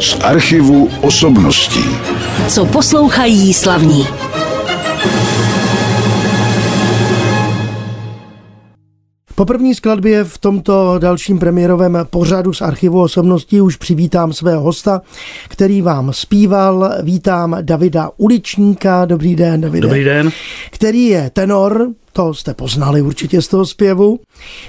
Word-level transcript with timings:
z 0.00 0.16
archivu 0.20 0.90
osobností. 1.02 1.84
Co 2.48 2.66
poslouchají 2.66 3.54
slavní. 3.54 4.06
Po 9.34 9.44
první 9.44 9.74
skladbě 9.74 10.24
v 10.24 10.38
tomto 10.38 10.98
dalším 10.98 11.38
premiérovém 11.38 11.98
pořadu 12.10 12.52
z 12.52 12.62
archivu 12.62 13.02
osobností 13.02 13.60
už 13.60 13.76
přivítám 13.76 14.32
svého 14.32 14.62
hosta, 14.62 15.02
který 15.48 15.82
vám 15.82 16.12
zpíval. 16.12 16.90
Vítám 17.02 17.56
Davida 17.60 18.10
Uličníka. 18.16 19.04
Dobrý 19.04 19.36
den, 19.36 19.60
Davide. 19.60 19.86
Dobrý 19.86 20.04
den. 20.04 20.30
Který 20.70 21.06
je 21.06 21.30
tenor, 21.32 21.88
to 22.18 22.34
jste 22.34 22.54
poznali 22.54 23.02
určitě 23.02 23.42
z 23.42 23.48
toho 23.48 23.66
zpěvu, 23.66 24.18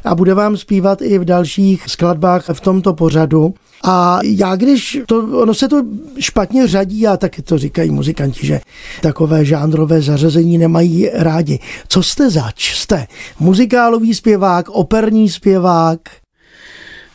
a 0.06 0.16
bude 0.16 0.34
vám 0.34 0.58
zpívat 0.58 1.02
i 1.02 1.20
v 1.20 1.26
dalších 1.26 1.84
skladbách 1.88 2.46
v 2.54 2.60
tomto 2.60 2.94
pořadu. 2.94 3.54
A 3.84 4.20
já 4.24 4.56
když, 4.56 5.00
to, 5.06 5.42
ono 5.42 5.54
se 5.54 5.68
to 5.68 5.84
špatně 6.20 6.68
řadí 6.68 7.08
a 7.08 7.18
taky 7.18 7.42
to 7.42 7.58
říkají 7.58 7.92
muzikanti, 7.92 8.48
že 8.48 8.62
takové 9.02 9.46
žánrové 9.46 10.02
zařazení 10.02 10.58
nemají 10.58 11.10
rádi. 11.14 11.60
Co 11.88 12.04
jste 12.04 12.30
zač? 12.30 12.74
Jste 12.76 13.08
muzikálový 13.40 14.14
zpěvák, 14.14 14.70
operní 14.70 15.30
zpěvák? 15.30 16.00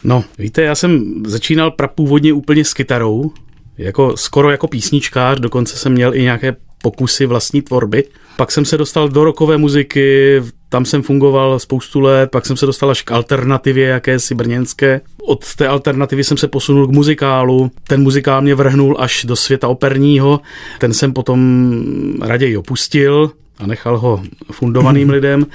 No, 0.04 0.24
víte, 0.38 0.62
já 0.62 0.74
jsem 0.74 1.22
začínal 1.26 1.70
prapůvodně 1.70 2.32
úplně 2.32 2.64
s 2.64 2.74
kytarou, 2.74 3.30
jako, 3.78 4.16
skoro 4.16 4.50
jako 4.50 4.68
písničkář, 4.68 5.40
dokonce 5.40 5.76
jsem 5.76 5.92
měl 5.92 6.14
i 6.14 6.22
nějaké 6.22 6.56
pokusy 6.82 7.26
vlastní 7.26 7.62
tvorby. 7.62 8.04
Pak 8.36 8.52
jsem 8.52 8.64
se 8.64 8.78
dostal 8.78 9.08
do 9.08 9.24
rokové 9.24 9.58
muziky, 9.58 10.42
tam 10.68 10.84
jsem 10.84 11.02
fungoval 11.02 11.58
spoustu 11.58 12.00
let, 12.00 12.30
pak 12.30 12.46
jsem 12.46 12.56
se 12.56 12.66
dostal 12.66 12.90
až 12.90 13.02
k 13.02 13.12
alternativě 13.12 13.88
jakési 13.88 14.34
brněnské. 14.34 15.00
Od 15.26 15.54
té 15.54 15.68
alternativy 15.68 16.24
jsem 16.24 16.36
se 16.36 16.48
posunul 16.48 16.86
k 16.86 16.90
muzikálu. 16.90 17.70
Ten 17.88 18.02
muzikál 18.02 18.42
mě 18.42 18.54
vrhnul 18.54 18.96
až 18.98 19.24
do 19.24 19.36
světa 19.36 19.68
operního. 19.68 20.40
Ten 20.78 20.92
jsem 20.92 21.12
potom 21.12 21.70
raději 22.22 22.56
opustil 22.56 23.30
a 23.58 23.66
nechal 23.66 23.98
ho 23.98 24.22
fundovaným 24.52 25.10
lidem 25.16 25.46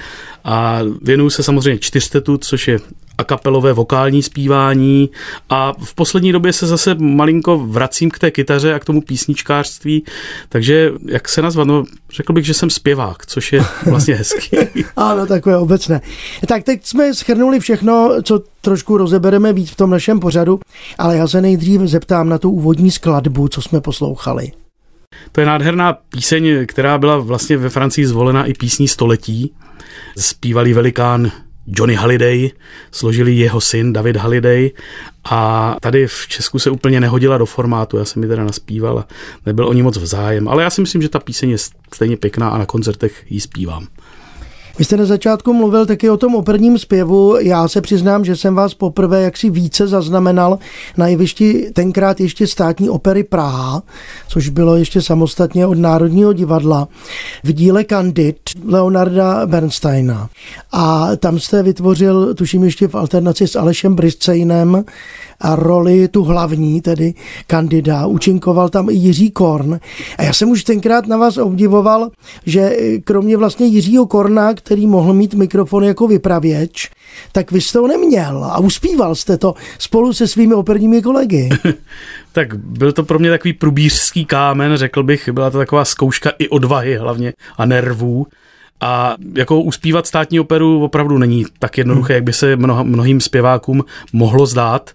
a 0.44 0.78
věnuju 1.02 1.30
se 1.30 1.42
samozřejmě 1.42 1.78
čtyřtetu, 1.78 2.38
což 2.38 2.68
je 2.68 2.78
a 3.20 3.24
kapelové 3.24 3.72
vokální 3.72 4.22
zpívání 4.22 5.10
a 5.50 5.72
v 5.84 5.94
poslední 5.94 6.32
době 6.32 6.52
se 6.52 6.66
zase 6.66 6.94
malinko 6.94 7.58
vracím 7.58 8.10
k 8.10 8.18
té 8.18 8.30
kytaře 8.30 8.74
a 8.74 8.78
k 8.78 8.84
tomu 8.84 9.00
písničkářství, 9.00 10.04
takže 10.48 10.90
jak 11.06 11.28
se 11.28 11.42
nazvat, 11.42 11.66
no 11.66 11.84
řekl 12.12 12.32
bych, 12.32 12.46
že 12.46 12.54
jsem 12.54 12.70
zpěvák, 12.70 13.26
což 13.26 13.52
je 13.52 13.64
vlastně 13.86 14.14
hezký. 14.14 14.56
ano, 14.96 15.26
takové 15.26 15.56
obecné. 15.56 16.00
Tak 16.46 16.62
teď 16.64 16.86
jsme 16.86 17.14
schrnuli 17.14 17.60
všechno, 17.60 18.10
co 18.22 18.42
trošku 18.60 18.96
rozebereme 18.96 19.52
víc 19.52 19.70
v 19.70 19.76
tom 19.76 19.90
našem 19.90 20.20
pořadu, 20.20 20.60
ale 20.98 21.16
já 21.16 21.28
se 21.28 21.40
nejdřív 21.40 21.80
zeptám 21.80 22.28
na 22.28 22.38
tu 22.38 22.50
úvodní 22.50 22.90
skladbu, 22.90 23.48
co 23.48 23.62
jsme 23.62 23.80
poslouchali. 23.80 24.52
To 25.32 25.40
je 25.40 25.46
nádherná 25.46 25.92
píseň, 25.92 26.66
která 26.66 26.98
byla 26.98 27.18
vlastně 27.18 27.56
ve 27.56 27.68
Francii 27.68 28.06
zvolena 28.06 28.44
i 28.44 28.54
písní 28.54 28.88
století. 28.88 29.54
Zpívalý 30.18 30.72
velikán 30.72 31.32
Johnny 31.66 31.94
Halliday, 31.94 32.50
složili 32.90 33.32
jeho 33.32 33.60
syn 33.60 33.92
David 33.92 34.16
Halliday 34.16 34.70
a 35.24 35.76
tady 35.80 36.06
v 36.06 36.26
Česku 36.28 36.58
se 36.58 36.70
úplně 36.70 37.00
nehodila 37.00 37.38
do 37.38 37.46
formátu, 37.46 37.96
já 37.96 38.04
jsem 38.04 38.22
ji 38.22 38.28
teda 38.28 38.44
naspíval 38.44 38.98
a 38.98 39.06
nebyl 39.46 39.68
o 39.68 39.72
ní 39.72 39.82
moc 39.82 39.96
vzájem, 39.96 40.48
ale 40.48 40.62
já 40.62 40.70
si 40.70 40.80
myslím, 40.80 41.02
že 41.02 41.08
ta 41.08 41.18
píseň 41.18 41.50
je 41.50 41.56
stejně 41.94 42.16
pěkná 42.16 42.48
a 42.48 42.58
na 42.58 42.66
koncertech 42.66 43.24
ji 43.28 43.40
zpívám. 43.40 43.86
Vy 44.78 44.84
jste 44.84 44.96
na 44.96 45.04
začátku 45.04 45.52
mluvil 45.52 45.86
taky 45.86 46.10
o 46.10 46.16
tom 46.16 46.34
operním 46.34 46.78
zpěvu. 46.78 47.36
Já 47.40 47.68
se 47.68 47.80
přiznám, 47.80 48.24
že 48.24 48.36
jsem 48.36 48.54
vás 48.54 48.74
poprvé 48.74 49.22
jaksi 49.22 49.50
více 49.50 49.86
zaznamenal 49.86 50.58
na 50.96 51.06
jevišti 51.06 51.70
tenkrát 51.72 52.20
ještě 52.20 52.46
státní 52.46 52.90
opery 52.90 53.24
Praha, 53.24 53.82
což 54.28 54.48
bylo 54.48 54.76
ještě 54.76 55.02
samostatně 55.02 55.66
od 55.66 55.78
Národního 55.78 56.32
divadla, 56.32 56.88
v 57.44 57.52
díle 57.52 57.84
Candid 57.84 58.36
Leonarda 58.64 59.46
Bernsteina. 59.46 60.28
A 60.72 61.16
tam 61.16 61.38
jste 61.38 61.62
vytvořil, 61.62 62.34
tuším 62.34 62.64
ještě 62.64 62.88
v 62.88 62.94
alternaci 62.94 63.48
s 63.48 63.56
Alešem 63.56 63.94
Brisceinem, 63.94 64.74
a 64.74 64.84
roli 65.44 66.08
tu 66.08 66.24
hlavní, 66.24 66.80
tedy 66.80 67.14
kandida. 67.46 68.06
Učinkoval 68.06 68.68
tam 68.68 68.90
i 68.90 68.94
Jiří 68.94 69.30
Korn. 69.30 69.80
A 70.18 70.22
já 70.22 70.32
jsem 70.32 70.50
už 70.50 70.64
tenkrát 70.64 71.06
na 71.06 71.16
vás 71.16 71.36
obdivoval, 71.36 72.10
že 72.46 72.76
kromě 73.04 73.36
vlastně 73.36 73.66
Jiřího 73.66 74.06
Korna, 74.06 74.54
který 74.54 74.86
mohl 74.86 75.14
mít 75.14 75.34
mikrofon 75.34 75.84
jako 75.84 76.08
vypravěč, 76.08 76.90
tak 77.32 77.52
vy 77.52 77.60
jste 77.60 77.78
ho 77.78 77.86
neměl 77.86 78.44
a 78.44 78.58
uspíval 78.58 79.14
jste 79.14 79.36
to 79.36 79.54
spolu 79.78 80.12
se 80.12 80.28
svými 80.28 80.54
operními 80.54 81.02
kolegy. 81.02 81.48
tak 82.32 82.54
byl 82.56 82.92
to 82.92 83.02
pro 83.02 83.18
mě 83.18 83.30
takový 83.30 83.52
průbířský 83.52 84.24
kámen, 84.24 84.76
řekl 84.76 85.02
bych, 85.02 85.28
byla 85.28 85.50
to 85.50 85.58
taková 85.58 85.84
zkouška 85.84 86.32
i 86.38 86.48
odvahy 86.48 86.96
hlavně 86.96 87.32
a 87.56 87.66
nervů. 87.66 88.26
A 88.80 89.16
jako 89.34 89.60
uspívat 89.60 90.06
státní 90.06 90.40
operu 90.40 90.84
opravdu 90.84 91.18
není 91.18 91.44
tak 91.58 91.78
jednoduché, 91.78 92.14
jak 92.14 92.24
by 92.24 92.32
se 92.32 92.56
mnoha, 92.56 92.82
mnohým 92.82 93.20
zpěvákům 93.20 93.84
mohlo 94.12 94.46
zdát. 94.46 94.90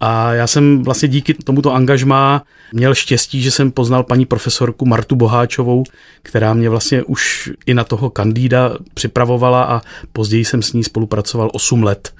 A 0.00 0.32
já 0.32 0.46
jsem 0.46 0.82
vlastně 0.82 1.08
díky 1.08 1.34
tomuto 1.34 1.74
angažmá 1.74 2.42
měl 2.72 2.94
štěstí, 2.94 3.42
že 3.42 3.50
jsem 3.50 3.72
poznal 3.72 4.04
paní 4.04 4.26
profesorku 4.26 4.86
Martu 4.86 5.16
Boháčovou, 5.16 5.84
která 6.22 6.54
mě 6.54 6.68
vlastně 6.70 7.02
už 7.02 7.50
i 7.66 7.74
na 7.74 7.84
toho 7.84 8.10
kandída 8.10 8.76
připravovala 8.94 9.64
a 9.64 9.80
později 10.12 10.44
jsem 10.44 10.62
s 10.62 10.72
ní 10.72 10.84
spolupracoval 10.84 11.50
8 11.52 11.82
let 11.82 12.14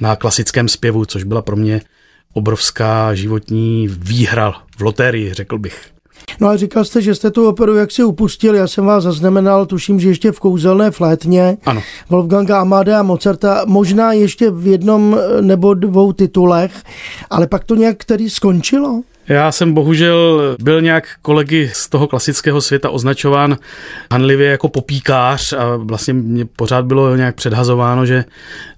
na 0.00 0.16
klasickém 0.16 0.68
zpěvu, 0.68 1.04
což 1.04 1.24
byla 1.24 1.42
pro 1.42 1.56
mě 1.56 1.80
obrovská 2.32 3.14
životní 3.14 3.88
výhra 3.88 4.54
v 4.78 4.80
lotérii, 4.80 5.34
řekl 5.34 5.58
bych. 5.58 5.95
No 6.40 6.48
a 6.48 6.56
říkal 6.56 6.84
jste, 6.84 7.02
že 7.02 7.14
jste 7.14 7.30
tu 7.30 7.48
operu 7.48 7.74
jaksi 7.74 8.04
upustil, 8.04 8.54
já 8.54 8.66
jsem 8.66 8.84
vás 8.84 9.04
zaznamenal, 9.04 9.66
tuším, 9.66 10.00
že 10.00 10.08
ještě 10.08 10.32
v 10.32 10.40
kouzelné 10.40 10.90
flétně 10.90 11.58
ano. 11.66 11.82
Wolfganga 12.10 12.60
Amadea 12.60 13.02
Mozarta, 13.02 13.64
možná 13.66 14.12
ještě 14.12 14.50
v 14.50 14.66
jednom 14.66 15.18
nebo 15.40 15.74
dvou 15.74 16.12
titulech, 16.12 16.82
ale 17.30 17.46
pak 17.46 17.64
to 17.64 17.74
nějak 17.74 18.04
tedy 18.04 18.30
skončilo? 18.30 19.02
Já 19.28 19.52
jsem 19.52 19.74
bohužel 19.74 20.56
byl 20.62 20.80
nějak 20.80 21.08
kolegy 21.22 21.70
z 21.74 21.88
toho 21.88 22.06
klasického 22.06 22.60
světa 22.60 22.90
označován 22.90 23.56
hanlivě 24.12 24.50
jako 24.50 24.68
popíkář 24.68 25.52
a 25.52 25.76
vlastně 25.76 26.14
mě 26.14 26.44
pořád 26.44 26.84
bylo 26.84 27.16
nějak 27.16 27.34
předhazováno, 27.34 28.06
že 28.06 28.24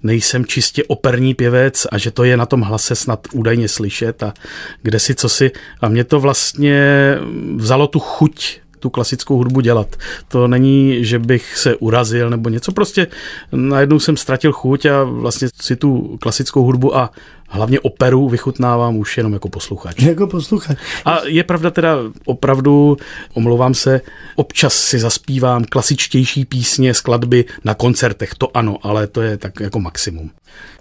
nejsem 0.03 0.45
čistě 0.45 0.83
operní 0.83 1.33
pěvec 1.33 1.87
a 1.91 1.97
že 1.97 2.11
to 2.11 2.23
je 2.23 2.37
na 2.37 2.45
tom 2.45 2.61
hlase 2.61 2.95
snad 2.95 3.27
údajně 3.33 3.67
slyšet 3.67 4.23
a 4.23 4.33
kde 4.81 4.99
si 4.99 5.15
co 5.15 5.29
si. 5.29 5.51
A 5.81 5.89
mě 5.89 6.03
to 6.03 6.19
vlastně 6.19 7.15
vzalo 7.55 7.87
tu 7.87 7.99
chuť 7.99 8.59
tu 8.79 8.89
klasickou 8.89 9.37
hudbu 9.37 9.61
dělat. 9.61 9.95
To 10.27 10.47
není, 10.47 11.05
že 11.05 11.19
bych 11.19 11.57
se 11.57 11.75
urazil 11.75 12.29
nebo 12.29 12.49
něco, 12.49 12.71
prostě 12.71 13.07
najednou 13.51 13.99
jsem 13.99 14.17
ztratil 14.17 14.51
chuť 14.51 14.85
a 14.85 15.03
vlastně 15.03 15.47
si 15.61 15.75
tu 15.75 16.17
klasickou 16.21 16.63
hudbu 16.63 16.97
a 16.97 17.11
hlavně 17.49 17.79
operu 17.79 18.29
vychutnávám 18.29 18.97
už 18.97 19.17
jenom 19.17 19.33
jako 19.33 19.49
posluchač. 19.49 20.01
Jako 20.09 20.27
posluchač. 20.27 20.77
A 21.05 21.19
je 21.25 21.43
pravda 21.43 21.71
teda 21.71 21.97
opravdu, 22.25 22.97
omlouvám 23.33 23.73
se, 23.73 24.01
občas 24.35 24.73
si 24.73 24.99
zaspívám 24.99 25.63
klasičtější 25.63 26.45
písně, 26.45 26.93
skladby 26.93 27.45
na 27.63 27.73
koncertech, 27.73 28.35
to 28.37 28.57
ano, 28.57 28.77
ale 28.83 29.07
to 29.07 29.21
je 29.21 29.37
tak 29.37 29.59
jako 29.59 29.79
maximum. 29.79 30.31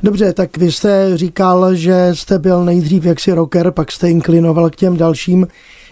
Dobře, 0.03 0.33
tak 0.33 0.57
vy 0.57 0.73
jste 0.73 1.13
říkal, 1.15 1.75
že 1.75 2.11
jste 2.13 2.39
byl 2.39 2.65
nejdřív 2.65 3.05
jaksi 3.05 3.33
rocker, 3.33 3.71
pak 3.71 3.93
jste 3.93 4.11
inklinoval 4.11 4.71
k 4.71 4.77
těm 4.77 4.97
dalším 4.97 5.47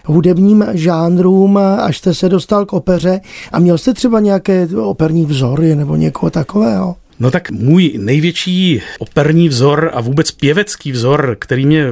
hudebním 0.07 0.65
žánrům, 0.73 1.57
až 1.57 1.97
jste 1.97 2.13
se 2.13 2.29
dostal 2.29 2.65
k 2.65 2.73
opeře 2.73 3.21
a 3.51 3.59
měl 3.59 3.77
jste 3.77 3.93
třeba 3.93 4.19
nějaké 4.19 4.67
operní 4.75 5.25
vzory 5.25 5.75
nebo 5.75 5.95
někoho 5.95 6.29
takového? 6.29 6.95
No 7.19 7.31
tak 7.31 7.51
můj 7.51 7.93
největší 7.97 8.81
operní 8.99 9.49
vzor 9.49 9.91
a 9.93 10.01
vůbec 10.01 10.31
pěvecký 10.31 10.91
vzor, 10.91 11.35
který 11.39 11.65
mě 11.65 11.85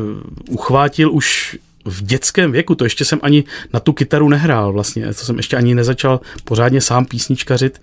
uchvátil 0.49 1.11
už 1.11 1.57
v 1.85 2.03
dětském 2.03 2.51
věku, 2.51 2.75
to 2.75 2.83
ještě 2.83 3.05
jsem 3.05 3.19
ani 3.21 3.43
na 3.73 3.79
tu 3.79 3.93
kytaru 3.93 4.29
nehrál 4.29 4.73
vlastně, 4.73 5.07
to 5.07 5.13
jsem 5.13 5.37
ještě 5.37 5.57
ani 5.57 5.75
nezačal 5.75 6.19
pořádně 6.43 6.81
sám 6.81 7.05
písničkařit, 7.05 7.81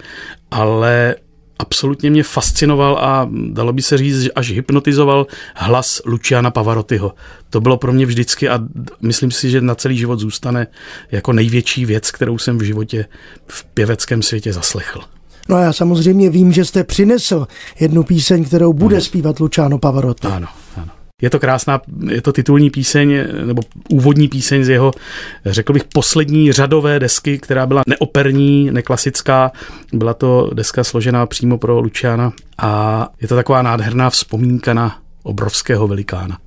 ale 0.50 1.14
absolutně 1.62 2.10
mě 2.10 2.22
fascinoval 2.22 2.98
a 2.98 3.28
dalo 3.50 3.72
by 3.72 3.82
se 3.82 3.98
říct, 3.98 4.20
že 4.20 4.32
až 4.32 4.50
hypnotizoval 4.50 5.26
hlas 5.54 6.02
Luciana 6.06 6.50
Pavarottiho. 6.50 7.14
To 7.50 7.60
bylo 7.60 7.76
pro 7.76 7.92
mě 7.92 8.06
vždycky 8.06 8.48
a 8.48 8.60
myslím 9.00 9.30
si, 9.30 9.50
že 9.50 9.60
na 9.60 9.74
celý 9.74 9.96
život 9.98 10.18
zůstane 10.18 10.66
jako 11.10 11.32
největší 11.32 11.84
věc, 11.86 12.10
kterou 12.10 12.38
jsem 12.38 12.58
v 12.58 12.62
životě 12.62 13.06
v 13.46 13.64
pěveckém 13.64 14.22
světě 14.22 14.52
zaslechl. 14.52 15.00
No 15.48 15.56
a 15.56 15.60
já 15.60 15.72
samozřejmě 15.72 16.30
vím, 16.30 16.52
že 16.52 16.64
jste 16.64 16.84
přinesl 16.84 17.46
jednu 17.80 18.02
píseň, 18.02 18.44
kterou 18.44 18.72
bude 18.72 18.96
ano. 18.96 19.04
zpívat 19.04 19.40
Luciano 19.40 19.78
Pavarotti. 19.78 20.26
Ano, 20.26 20.36
ano. 20.36 20.46
Je 21.22 21.30
to 21.30 21.40
krásná, 21.40 21.80
je 22.08 22.22
to 22.22 22.32
titulní 22.32 22.70
píseň, 22.70 23.24
nebo 23.44 23.62
úvodní 23.88 24.28
píseň 24.28 24.64
z 24.64 24.68
jeho, 24.68 24.92
řekl 25.46 25.72
bych, 25.72 25.84
poslední 25.84 26.52
řadové 26.52 26.98
desky, 26.98 27.38
která 27.38 27.66
byla 27.66 27.82
neoperní, 27.86 28.70
neklasická. 28.70 29.52
Byla 29.92 30.14
to 30.14 30.50
deska 30.54 30.84
složená 30.84 31.26
přímo 31.26 31.58
pro 31.58 31.80
Luciana 31.80 32.32
a 32.58 33.08
je 33.20 33.28
to 33.28 33.34
taková 33.34 33.62
nádherná 33.62 34.10
vzpomínka 34.10 34.74
na 34.74 34.98
obrovského 35.22 35.88
velikána. 35.88 36.38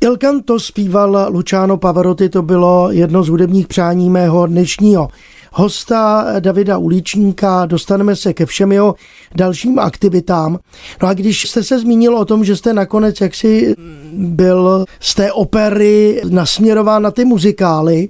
Il 0.00 0.16
Canto 0.16 0.60
zpíval 0.60 1.26
Luciano 1.30 1.76
Pavarotti, 1.76 2.28
to 2.28 2.42
bylo 2.42 2.90
jedno 2.92 3.22
z 3.22 3.28
hudebních 3.28 3.66
přání 3.66 4.10
mého 4.10 4.46
dnešního 4.46 5.08
hosta 5.52 6.26
Davida 6.40 6.78
Uličníka, 6.78 7.66
dostaneme 7.66 8.16
se 8.16 8.32
ke 8.32 8.46
všem 8.46 8.72
jeho 8.72 8.94
dalším 9.34 9.78
aktivitám. 9.78 10.58
No 11.02 11.08
a 11.08 11.14
když 11.14 11.50
jste 11.50 11.62
se 11.62 11.78
zmínil 11.78 12.16
o 12.16 12.24
tom, 12.24 12.44
že 12.44 12.56
jste 12.56 12.72
nakonec 12.72 13.20
jaksi 13.20 13.74
byl 14.12 14.84
z 15.00 15.14
té 15.14 15.32
opery 15.32 16.20
nasměrován 16.30 17.02
na 17.02 17.10
ty 17.10 17.24
muzikály, 17.24 18.08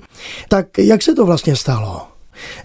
tak 0.49 0.67
jak 0.79 1.03
se 1.03 1.15
to 1.15 1.27
vlastně 1.27 1.57
stalo? 1.57 2.03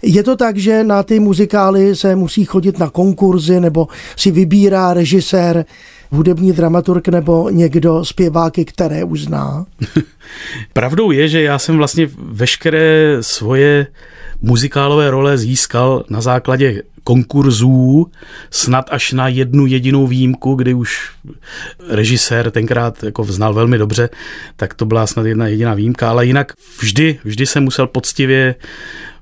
Je 0.02 0.22
to 0.22 0.36
tak, 0.36 0.56
že 0.56 0.84
na 0.84 1.02
ty 1.02 1.20
muzikály 1.20 1.96
se 1.96 2.16
musí 2.16 2.44
chodit 2.44 2.78
na 2.78 2.90
konkurzy 2.90 3.60
nebo 3.60 3.88
si 4.16 4.30
vybírá 4.30 4.94
režisér 4.94 5.64
hudební 6.10 6.52
dramaturg 6.52 7.08
nebo 7.08 7.50
někdo 7.50 8.04
zpěváky, 8.04 8.64
které 8.64 9.04
už 9.04 9.22
zná? 9.22 9.66
Pravdou 10.72 11.10
je, 11.10 11.28
že 11.28 11.42
já 11.42 11.58
jsem 11.58 11.76
vlastně 11.76 12.08
veškeré 12.18 13.16
svoje 13.20 13.86
muzikálové 14.42 15.10
role 15.10 15.38
získal 15.38 16.04
na 16.10 16.20
základě 16.20 16.82
konkurzů, 17.04 18.06
snad 18.50 18.86
až 18.90 19.12
na 19.12 19.28
jednu 19.28 19.66
jedinou 19.66 20.06
výjimku, 20.06 20.54
kdy 20.54 20.74
už 20.74 21.10
režisér 21.88 22.50
tenkrát 22.50 23.04
jako 23.04 23.24
znal 23.24 23.54
velmi 23.54 23.78
dobře, 23.78 24.08
tak 24.56 24.74
to 24.74 24.84
byla 24.84 25.06
snad 25.06 25.26
jedna 25.26 25.46
jediná 25.46 25.74
výjimka, 25.74 26.10
ale 26.10 26.26
jinak 26.26 26.52
vždy, 26.80 27.18
vždy 27.24 27.46
jsem 27.46 27.64
musel 27.64 27.86
poctivě 27.86 28.54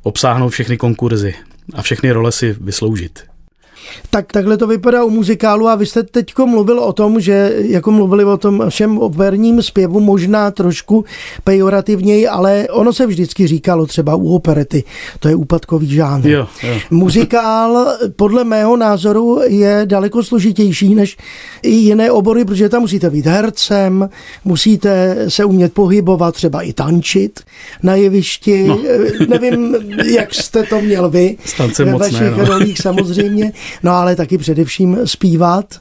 obsáhnout 0.02 0.48
všechny 0.48 0.76
konkurzy 0.76 1.34
a 1.74 1.82
všechny 1.82 2.12
role 2.12 2.32
si 2.32 2.56
vysloužit. 2.60 3.31
Tak 4.10 4.32
takhle 4.32 4.56
to 4.56 4.66
vypadá 4.66 5.04
u 5.04 5.10
muzikálu 5.10 5.68
a 5.68 5.74
vy 5.74 5.86
jste 5.86 6.02
teď 6.02 6.32
mluvil 6.44 6.80
o 6.80 6.92
tom, 6.92 7.20
že 7.20 7.54
jako 7.56 7.90
mluvili 7.90 8.24
o 8.24 8.36
tom 8.36 8.64
všem 8.68 8.98
operním 8.98 9.62
zpěvu 9.62 10.00
možná 10.00 10.50
trošku 10.50 11.04
pejorativněji, 11.44 12.28
ale 12.28 12.66
ono 12.70 12.92
se 12.92 13.06
vždycky 13.06 13.46
říkalo 13.46 13.86
třeba 13.86 14.14
u 14.14 14.34
operety, 14.34 14.84
to 15.20 15.28
je 15.28 15.34
úpadkový 15.34 15.94
žánr. 15.94 16.28
Jo, 16.28 16.46
jo. 16.62 16.74
Muzikál 16.90 17.86
podle 18.16 18.44
mého 18.44 18.76
názoru 18.76 19.40
je 19.46 19.82
daleko 19.84 20.22
složitější 20.22 20.94
než 20.94 21.16
i 21.62 21.70
jiné 21.70 22.10
obory, 22.10 22.44
protože 22.44 22.68
tam 22.68 22.82
musíte 22.82 23.10
být 23.10 23.26
hercem, 23.26 24.08
musíte 24.44 25.16
se 25.28 25.44
umět 25.44 25.72
pohybovat, 25.72 26.34
třeba 26.34 26.62
i 26.62 26.72
tančit 26.72 27.40
na 27.82 27.94
jevišti. 27.94 28.64
No. 28.64 28.80
Nevím, 29.28 29.76
jak 30.04 30.34
jste 30.34 30.62
to 30.62 30.80
měl 30.80 31.10
vy 31.10 31.36
ve 31.78 31.92
vašich 31.92 32.20
ne, 32.20 32.30
no. 32.30 32.44
rolích 32.44 32.78
samozřejmě 32.78 33.52
no 33.82 33.92
ale 33.92 34.16
taky 34.16 34.38
především 34.38 34.98
zpívat 35.04 35.80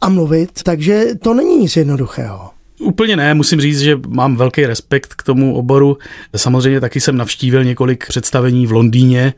a 0.00 0.08
mluvit, 0.08 0.62
takže 0.62 1.04
to 1.22 1.34
není 1.34 1.56
nic 1.56 1.76
jednoduchého. 1.76 2.50
Úplně 2.80 3.16
ne, 3.16 3.34
musím 3.34 3.60
říct, 3.60 3.80
že 3.80 3.98
mám 4.08 4.36
velký 4.36 4.66
respekt 4.66 5.14
k 5.14 5.22
tomu 5.22 5.56
oboru. 5.56 5.98
Samozřejmě 6.36 6.80
taky 6.80 7.00
jsem 7.00 7.16
navštívil 7.16 7.64
několik 7.64 8.06
představení 8.08 8.66
v 8.66 8.72
Londýně, 8.72 9.34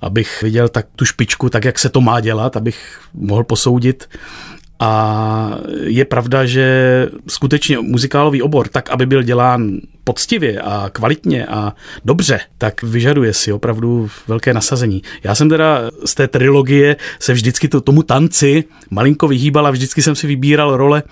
abych 0.00 0.42
viděl 0.42 0.68
tak 0.68 0.86
tu 0.96 1.04
špičku, 1.04 1.50
tak 1.50 1.64
jak 1.64 1.78
se 1.78 1.88
to 1.88 2.00
má 2.00 2.20
dělat, 2.20 2.56
abych 2.56 3.00
mohl 3.14 3.44
posoudit. 3.44 4.08
A 4.80 5.58
je 5.82 6.04
pravda, 6.04 6.46
že 6.46 7.08
skutečně 7.28 7.78
muzikálový 7.78 8.42
obor, 8.42 8.68
tak 8.68 8.90
aby 8.90 9.06
byl 9.06 9.22
dělán 9.22 9.80
poctivě 10.04 10.60
a 10.60 10.90
kvalitně 10.92 11.46
a 11.46 11.72
dobře, 12.04 12.40
tak 12.58 12.82
vyžaduje 12.82 13.32
si 13.32 13.52
opravdu 13.52 14.10
velké 14.28 14.54
nasazení. 14.54 15.02
Já 15.24 15.34
jsem 15.34 15.48
teda 15.48 15.90
z 16.04 16.14
té 16.14 16.28
trilogie 16.28 16.96
se 17.18 17.32
vždycky 17.32 17.68
to, 17.68 17.80
tomu 17.80 18.02
tanci 18.02 18.64
malinko 18.90 19.28
vyhýbal 19.28 19.66
a 19.66 19.70
vždycky 19.70 20.02
jsem 20.02 20.14
si 20.14 20.26
vybíral 20.26 20.76
role, 20.76 21.02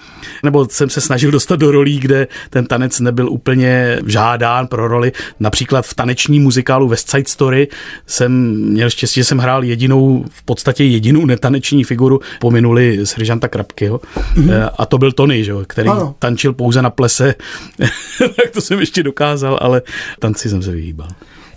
nebo 0.42 0.68
jsem 0.70 0.90
se 0.90 1.00
snažil 1.00 1.30
dostat 1.30 1.56
do 1.56 1.70
rolí, 1.70 1.98
kde 1.98 2.28
ten 2.50 2.66
tanec 2.66 3.00
nebyl 3.00 3.30
úplně 3.30 3.98
žádán 4.06 4.66
pro 4.66 4.88
roli. 4.88 5.12
Například 5.40 5.86
v 5.86 5.94
taneční 5.94 6.40
muzikálu 6.40 6.88
West 6.88 7.10
Side 7.10 7.28
Story 7.28 7.68
jsem 8.06 8.56
měl 8.56 8.90
štěstí, 8.90 9.20
že 9.20 9.24
jsem 9.24 9.38
hrál 9.38 9.64
jedinou, 9.64 10.24
v 10.30 10.42
podstatě 10.42 10.84
jedinou 10.84 11.26
netaneční 11.26 11.84
figuru 11.84 12.20
pominuli 12.40 13.06
Seržanta 13.06 13.48
Krapkyho. 13.48 14.00
Mm-hmm. 14.16 14.70
A 14.78 14.86
to 14.86 14.98
byl 14.98 15.12
Tony, 15.12 15.44
že, 15.44 15.52
který 15.66 15.88
ano. 15.88 16.14
tančil 16.18 16.52
pouze 16.52 16.82
na 16.82 16.90
plese. 16.90 17.34
tak 18.18 18.50
to 18.52 18.60
jsem 18.60 18.78
ještě 18.82 19.02
dokázal, 19.02 19.58
ale 19.60 19.82
tanci 20.18 20.48
jsem 20.48 20.62
se 20.62 20.70
vyhýbal. 20.70 21.08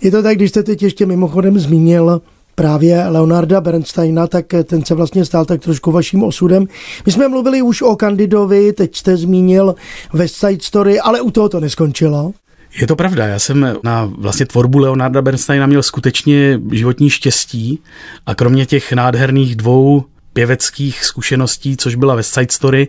Je 0.02 0.10
to 0.10 0.22
tak, 0.22 0.36
když 0.36 0.50
jste 0.50 0.62
teď 0.62 0.82
ještě 0.82 1.06
mimochodem 1.06 1.58
zmínil 1.58 2.20
právě 2.54 3.04
Leonarda 3.08 3.60
Bernsteina, 3.60 4.26
tak 4.26 4.46
ten 4.64 4.84
se 4.84 4.94
vlastně 4.94 5.24
stal 5.24 5.44
tak 5.44 5.60
trošku 5.60 5.92
vaším 5.92 6.22
osudem. 6.22 6.66
My 7.06 7.12
jsme 7.12 7.28
mluvili 7.28 7.62
už 7.62 7.82
o 7.82 7.96
Kandidovi, 7.96 8.72
teď 8.72 8.96
jste 8.96 9.16
zmínil 9.16 9.74
West 10.12 10.34
Side 10.34 10.62
Story, 10.62 11.00
ale 11.00 11.20
u 11.20 11.30
toho 11.30 11.48
to 11.48 11.60
neskončilo. 11.60 12.32
Je 12.80 12.86
to 12.86 12.96
pravda, 12.96 13.26
já 13.26 13.38
jsem 13.38 13.76
na 13.82 14.12
vlastně 14.18 14.46
tvorbu 14.46 14.78
Leonarda 14.78 15.22
Bernsteina 15.22 15.66
měl 15.66 15.82
skutečně 15.82 16.60
životní 16.72 17.10
štěstí 17.10 17.80
a 18.26 18.34
kromě 18.34 18.66
těch 18.66 18.92
nádherných 18.92 19.56
dvou 19.56 20.04
pěveckých 20.36 21.04
zkušeností, 21.04 21.76
což 21.76 21.94
byla 21.94 22.14
West 22.14 22.34
Side 22.34 22.52
Story 22.52 22.88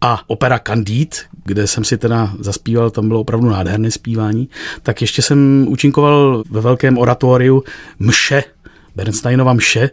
a 0.00 0.20
opera 0.26 0.58
Candide, 0.58 1.16
kde 1.44 1.66
jsem 1.66 1.84
si 1.84 1.98
teda 1.98 2.32
zaspíval, 2.38 2.90
tam 2.90 3.08
bylo 3.08 3.20
opravdu 3.20 3.48
nádherné 3.48 3.90
zpívání, 3.90 4.48
tak 4.82 5.00
ještě 5.00 5.22
jsem 5.22 5.66
účinkoval 5.68 6.42
ve 6.50 6.60
velkém 6.60 6.98
oratoriu 6.98 7.64
Mše, 7.98 8.44
Bernsteinova 8.96 9.52
mše 9.52 9.90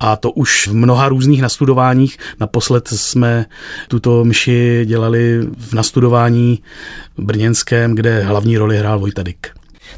a 0.00 0.16
to 0.16 0.30
už 0.30 0.68
v 0.68 0.74
mnoha 0.74 1.08
různých 1.08 1.42
nastudováních. 1.42 2.18
Naposled 2.40 2.88
jsme 2.88 3.46
tuto 3.88 4.24
mši 4.24 4.82
dělali 4.86 5.40
v 5.58 5.72
nastudování 5.72 6.62
brněnském, 7.18 7.94
kde 7.94 8.20
hlavní 8.20 8.58
roli 8.58 8.78
hrál 8.78 8.98
Vojtadik. 8.98 9.46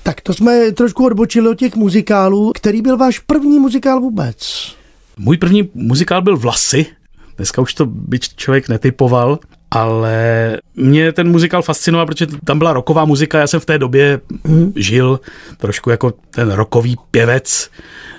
Tak 0.03 0.21
to 0.21 0.35
jsme 0.35 0.73
trošku 0.73 1.07
odbočili 1.07 1.49
od 1.49 1.59
těch 1.59 1.77
muzikálů. 1.77 2.53
Který 2.55 2.83
byl 2.83 2.97
váš 2.97 3.19
první 3.19 3.59
muzikál 3.59 4.01
vůbec? 4.01 4.75
Můj 5.19 5.37
první 5.37 5.69
muzikál 5.75 6.23
byl 6.23 6.37
Vlasy. 6.37 6.87
Dneska 7.37 7.63
už 7.63 7.75
to 7.75 7.87
by 7.87 8.19
člověk 8.19 8.69
netypoval, 8.69 9.39
ale 9.71 10.59
mě 10.77 11.13
ten 11.13 11.31
muzikál 11.31 11.63
fascinoval, 11.63 12.07
protože 12.07 12.27
tam 12.45 12.59
byla 12.59 12.73
roková 12.73 13.05
muzika, 13.05 13.39
já 13.39 13.47
jsem 13.47 13.61
v 13.61 13.67
té 13.67 13.79
době 13.79 14.21
mm. 14.45 14.73
žil 14.77 15.21
trošku 15.57 15.91
jako 15.91 16.13
ten 16.31 16.51
rokový 16.51 16.97
pěvec 17.11 17.71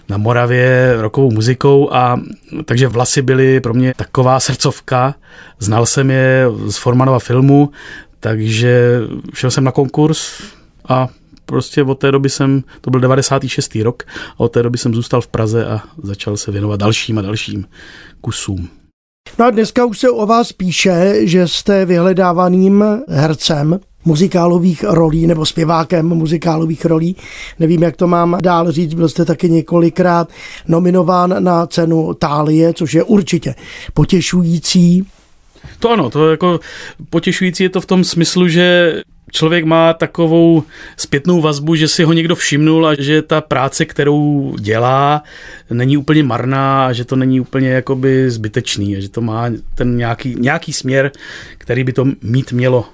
na 0.10 0.18
Moravě 0.18 0.96
rokovou 0.98 1.32
muzikou 1.32 1.94
a 1.94 2.20
takže 2.66 2.88
vlasy 2.88 3.22
byly 3.22 3.60
pro 3.60 3.74
mě 3.74 3.94
taková 3.96 4.40
srdcovka. 4.40 5.16
Znal 5.60 5.86
jsem 5.86 6.12
je 6.12 6.46
z 6.68 6.78
Formanova 6.78 7.20
filmu, 7.20 7.72
takže 8.20 9.00
šel 9.34 9.52
jsem 9.52 9.64
na 9.64 9.72
konkurs 9.72 10.42
a 10.90 11.08
prostě 11.46 11.84
od 11.84 11.96
té 11.96 12.12
doby 12.12 12.30
jsem, 12.30 12.64
to 12.82 12.92
byl 12.92 13.00
96. 13.00 13.76
rok, 13.76 14.04
a 14.38 14.40
od 14.40 14.52
té 14.52 14.64
doby 14.64 14.78
jsem 14.78 14.94
zůstal 14.94 15.22
v 15.22 15.28
Praze 15.28 15.66
a 15.66 15.82
začal 16.04 16.38
se 16.38 16.52
věnovat 16.52 16.80
dalším 16.80 17.18
a 17.18 17.22
dalším 17.22 17.66
kusům. 18.22 18.70
No 19.40 19.46
a 19.46 19.50
dneska 19.50 19.86
už 19.86 20.00
se 20.00 20.10
o 20.10 20.26
vás 20.26 20.52
píše, 20.52 21.16
že 21.28 21.48
jste 21.48 21.86
vyhledávaným 21.86 22.84
hercem 23.08 23.80
muzikálových 24.06 24.84
rolí 24.84 25.28
nebo 25.28 25.46
zpěvákem 25.46 26.08
muzikálových 26.08 26.86
rolí. 26.86 27.16
Nevím, 27.60 27.84
jak 27.84 27.96
to 27.96 28.08
mám 28.08 28.38
dál 28.42 28.72
říct, 28.72 28.94
byl 28.94 29.10
jste 29.10 29.26
taky 29.26 29.50
několikrát 29.50 30.30
nominován 30.68 31.44
na 31.44 31.68
cenu 31.68 32.14
Tálie, 32.14 32.74
což 32.74 32.94
je 32.94 33.04
určitě 33.04 33.56
potěšující. 33.94 35.08
To 35.80 35.92
ano, 35.92 36.10
to 36.10 36.30
jako 36.30 36.60
potěšující 37.10 37.64
je 37.64 37.70
to 37.70 37.82
v 37.82 37.86
tom 37.86 38.04
smyslu, 38.04 38.48
že 38.48 38.94
člověk 39.36 39.66
má 39.66 39.94
takovou 39.94 40.64
zpětnou 40.98 41.42
vazbu, 41.42 41.76
že 41.76 41.88
si 41.88 42.04
ho 42.04 42.14
někdo 42.14 42.36
všimnul 42.36 42.88
a 42.88 42.96
že 43.00 43.22
ta 43.22 43.42
práce, 43.42 43.86
kterou 43.86 44.56
dělá, 44.60 45.24
není 45.70 45.98
úplně 45.98 46.24
marná 46.24 46.86
a 46.86 46.94
že 46.94 47.06
to 47.06 47.16
není 47.16 47.40
úplně 47.40 47.70
jakoby 47.70 48.32
zbytečný 48.32 48.98
a 48.98 49.00
že 49.00 49.10
to 49.10 49.22
má 49.22 49.50
ten 49.76 49.98
nějaký, 49.98 50.36
nějaký 50.40 50.74
směr, 50.74 51.12
který 51.58 51.84
by 51.84 51.94
to 51.94 52.06
mít 52.22 52.52
mělo 52.52 52.86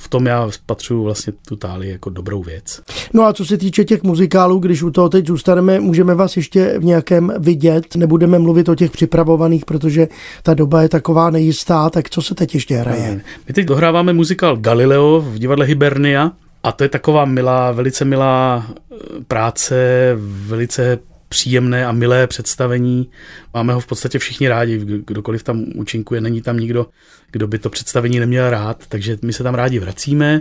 v 0.00 0.08
tom 0.08 0.26
já 0.26 0.50
spatřuju 0.50 1.02
vlastně 1.04 1.32
tu 1.48 1.56
táli 1.56 1.88
jako 1.88 2.10
dobrou 2.10 2.42
věc. 2.42 2.82
No 3.12 3.22
a 3.22 3.32
co 3.32 3.44
se 3.44 3.58
týče 3.58 3.84
těch 3.84 4.02
muzikálů, 4.02 4.58
když 4.58 4.82
u 4.82 4.90
toho 4.90 5.08
teď 5.08 5.26
zůstaneme, 5.26 5.80
můžeme 5.80 6.14
vás 6.14 6.36
ještě 6.36 6.78
v 6.78 6.84
nějakém 6.84 7.32
vidět, 7.38 7.96
nebudeme 7.96 8.38
mluvit 8.38 8.68
o 8.68 8.74
těch 8.74 8.90
připravovaných, 8.90 9.64
protože 9.64 10.08
ta 10.42 10.54
doba 10.54 10.82
je 10.82 10.88
taková 10.88 11.30
nejistá, 11.30 11.90
tak 11.90 12.10
co 12.10 12.22
se 12.22 12.34
teď 12.34 12.54
ještě 12.54 12.76
hraje? 12.76 13.20
My 13.48 13.54
teď 13.54 13.66
dohráváme 13.66 14.12
muzikál 14.12 14.56
Galileo 14.56 15.20
v 15.20 15.38
divadle 15.38 15.66
Hibernia 15.66 16.32
a 16.62 16.72
to 16.72 16.84
je 16.84 16.88
taková 16.88 17.24
milá, 17.24 17.72
velice 17.72 18.04
milá 18.04 18.66
eh, 18.68 18.96
práce, 19.28 19.76
velice 20.20 20.98
příjemné 21.30 21.86
a 21.86 21.92
milé 21.92 22.26
představení. 22.26 23.10
Máme 23.54 23.72
ho 23.72 23.80
v 23.80 23.86
podstatě 23.86 24.18
všichni 24.18 24.48
rádi, 24.48 24.78
kdokoliv 25.06 25.42
tam 25.42 25.64
účinkuje, 25.74 26.20
není 26.20 26.42
tam 26.42 26.56
nikdo, 26.56 26.86
kdo 27.30 27.46
by 27.46 27.58
to 27.58 27.70
představení 27.70 28.18
neměl 28.18 28.50
rád, 28.50 28.86
takže 28.88 29.18
my 29.22 29.32
se 29.32 29.42
tam 29.42 29.54
rádi 29.54 29.78
vracíme. 29.78 30.40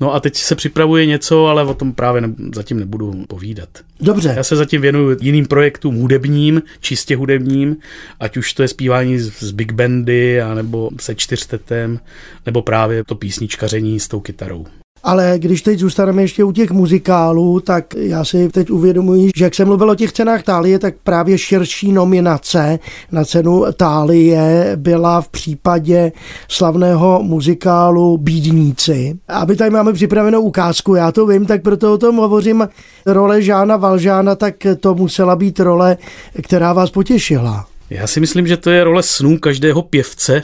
No 0.00 0.14
a 0.14 0.20
teď 0.20 0.36
se 0.36 0.54
připravuje 0.54 1.06
něco, 1.06 1.46
ale 1.46 1.64
o 1.64 1.74
tom 1.74 1.92
právě 1.92 2.20
ne, 2.20 2.34
zatím 2.54 2.78
nebudu 2.78 3.24
povídat. 3.28 3.68
Dobře. 4.00 4.34
Já 4.36 4.44
se 4.44 4.56
zatím 4.56 4.80
věnuju 4.80 5.16
jiným 5.20 5.46
projektům 5.46 5.96
hudebním, 5.96 6.62
čistě 6.80 7.16
hudebním, 7.16 7.76
ať 8.20 8.36
už 8.36 8.52
to 8.52 8.62
je 8.62 8.68
zpívání 8.68 9.18
z, 9.18 9.42
z 9.42 9.50
big 9.50 9.72
bandy, 9.72 10.40
nebo 10.54 10.90
se 11.00 11.14
čtyřtetem, 11.14 12.00
nebo 12.46 12.62
právě 12.62 13.04
to 13.04 13.14
písničkaření 13.14 14.00
s 14.00 14.08
tou 14.08 14.20
kytarou. 14.20 14.66
Ale 15.02 15.34
když 15.36 15.62
teď 15.62 15.78
zůstaneme 15.78 16.22
ještě 16.22 16.44
u 16.44 16.52
těch 16.52 16.70
muzikálů, 16.70 17.60
tak 17.60 17.94
já 17.94 18.24
si 18.24 18.48
teď 18.48 18.70
uvědomuji, 18.70 19.30
že 19.36 19.44
jak 19.44 19.54
jsem 19.54 19.68
mluvil 19.68 19.90
o 19.90 19.94
těch 19.94 20.12
cenách 20.12 20.42
Tálie, 20.42 20.78
tak 20.78 20.94
právě 21.04 21.38
širší 21.38 21.92
nominace 21.92 22.78
na 23.12 23.24
cenu 23.24 23.64
Tálie 23.76 24.72
byla 24.76 25.20
v 25.20 25.28
případě 25.28 26.12
slavného 26.48 27.20
muzikálu 27.22 28.18
Bídníci. 28.18 29.18
A 29.28 29.44
my 29.44 29.56
tady 29.56 29.70
máme 29.70 29.92
připravenou 29.92 30.40
ukázku, 30.40 30.94
já 30.94 31.12
to 31.12 31.26
vím, 31.26 31.46
tak 31.46 31.62
proto 31.62 31.92
o 31.92 31.98
tom 31.98 32.16
hovořím. 32.16 32.68
Role 33.06 33.42
Žána 33.42 33.76
Valžána, 33.76 34.34
tak 34.34 34.54
to 34.80 34.94
musela 34.94 35.36
být 35.36 35.60
role, 35.60 35.96
která 36.42 36.72
vás 36.72 36.90
potěšila. 36.90 37.66
Já 37.90 38.06
si 38.06 38.20
myslím, 38.20 38.46
že 38.46 38.56
to 38.56 38.70
je 38.70 38.84
role 38.84 39.02
snů 39.02 39.38
každého 39.38 39.82
pěvce, 39.82 40.42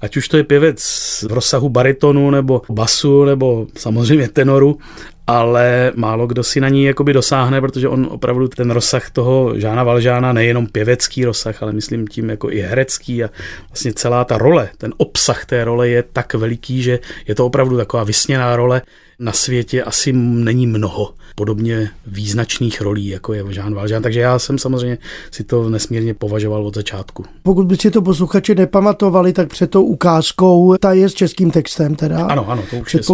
Ať 0.00 0.16
už 0.16 0.28
to 0.28 0.36
je 0.36 0.44
pěvec 0.44 0.80
v 1.28 1.32
rozsahu 1.32 1.68
baritonu 1.68 2.30
nebo 2.30 2.62
basu 2.70 3.24
nebo 3.24 3.66
samozřejmě 3.74 4.28
tenoru, 4.28 4.78
ale 5.26 5.92
málo 5.94 6.26
kdo 6.26 6.42
si 6.42 6.60
na 6.60 6.68
ní 6.68 6.84
jakoby 6.84 7.12
dosáhne, 7.12 7.60
protože 7.60 7.88
on 7.88 8.08
opravdu 8.10 8.48
ten 8.48 8.70
rozsah 8.70 9.10
toho 9.10 9.52
Žána 9.56 9.84
Valžána, 9.84 10.32
nejenom 10.32 10.66
pěvecký 10.66 11.24
rozsah, 11.24 11.62
ale 11.62 11.72
myslím 11.72 12.06
tím 12.06 12.30
jako 12.30 12.50
i 12.50 12.60
herecký 12.60 13.24
a 13.24 13.30
vlastně 13.68 13.92
celá 13.92 14.24
ta 14.24 14.38
role, 14.38 14.68
ten 14.78 14.94
obsah 14.96 15.44
té 15.44 15.64
role 15.64 15.88
je 15.88 16.02
tak 16.12 16.34
veliký, 16.34 16.82
že 16.82 16.98
je 17.26 17.34
to 17.34 17.46
opravdu 17.46 17.76
taková 17.76 18.04
vysněná 18.04 18.56
role, 18.56 18.82
na 19.18 19.32
světě 19.32 19.82
asi 19.82 20.12
není 20.12 20.66
mnoho 20.66 21.14
podobně 21.34 21.90
význačných 22.06 22.80
rolí, 22.80 23.06
jako 23.06 23.32
je 23.32 23.44
Jean 23.50 23.74
Valjean. 23.74 24.02
Takže 24.02 24.20
já 24.20 24.38
jsem 24.38 24.58
samozřejmě 24.58 24.98
si 25.30 25.44
to 25.44 25.70
nesmírně 25.70 26.14
považoval 26.14 26.66
od 26.66 26.74
začátku. 26.74 27.24
Pokud 27.42 27.66
by 27.66 27.76
si 27.76 27.90
to 27.90 28.02
posluchači 28.02 28.54
nepamatovali, 28.54 29.32
tak 29.32 29.48
před 29.48 29.70
tou 29.70 29.84
ukázkou 29.84 30.76
ta 30.80 30.92
je 30.92 31.08
s 31.08 31.14
českým 31.14 31.50
textem 31.50 31.94
teda. 31.94 32.26
Ano, 32.26 32.50
ano, 32.50 32.62
to 32.70 32.76
už 32.76 32.94
je 32.94 33.02
z 33.02 33.10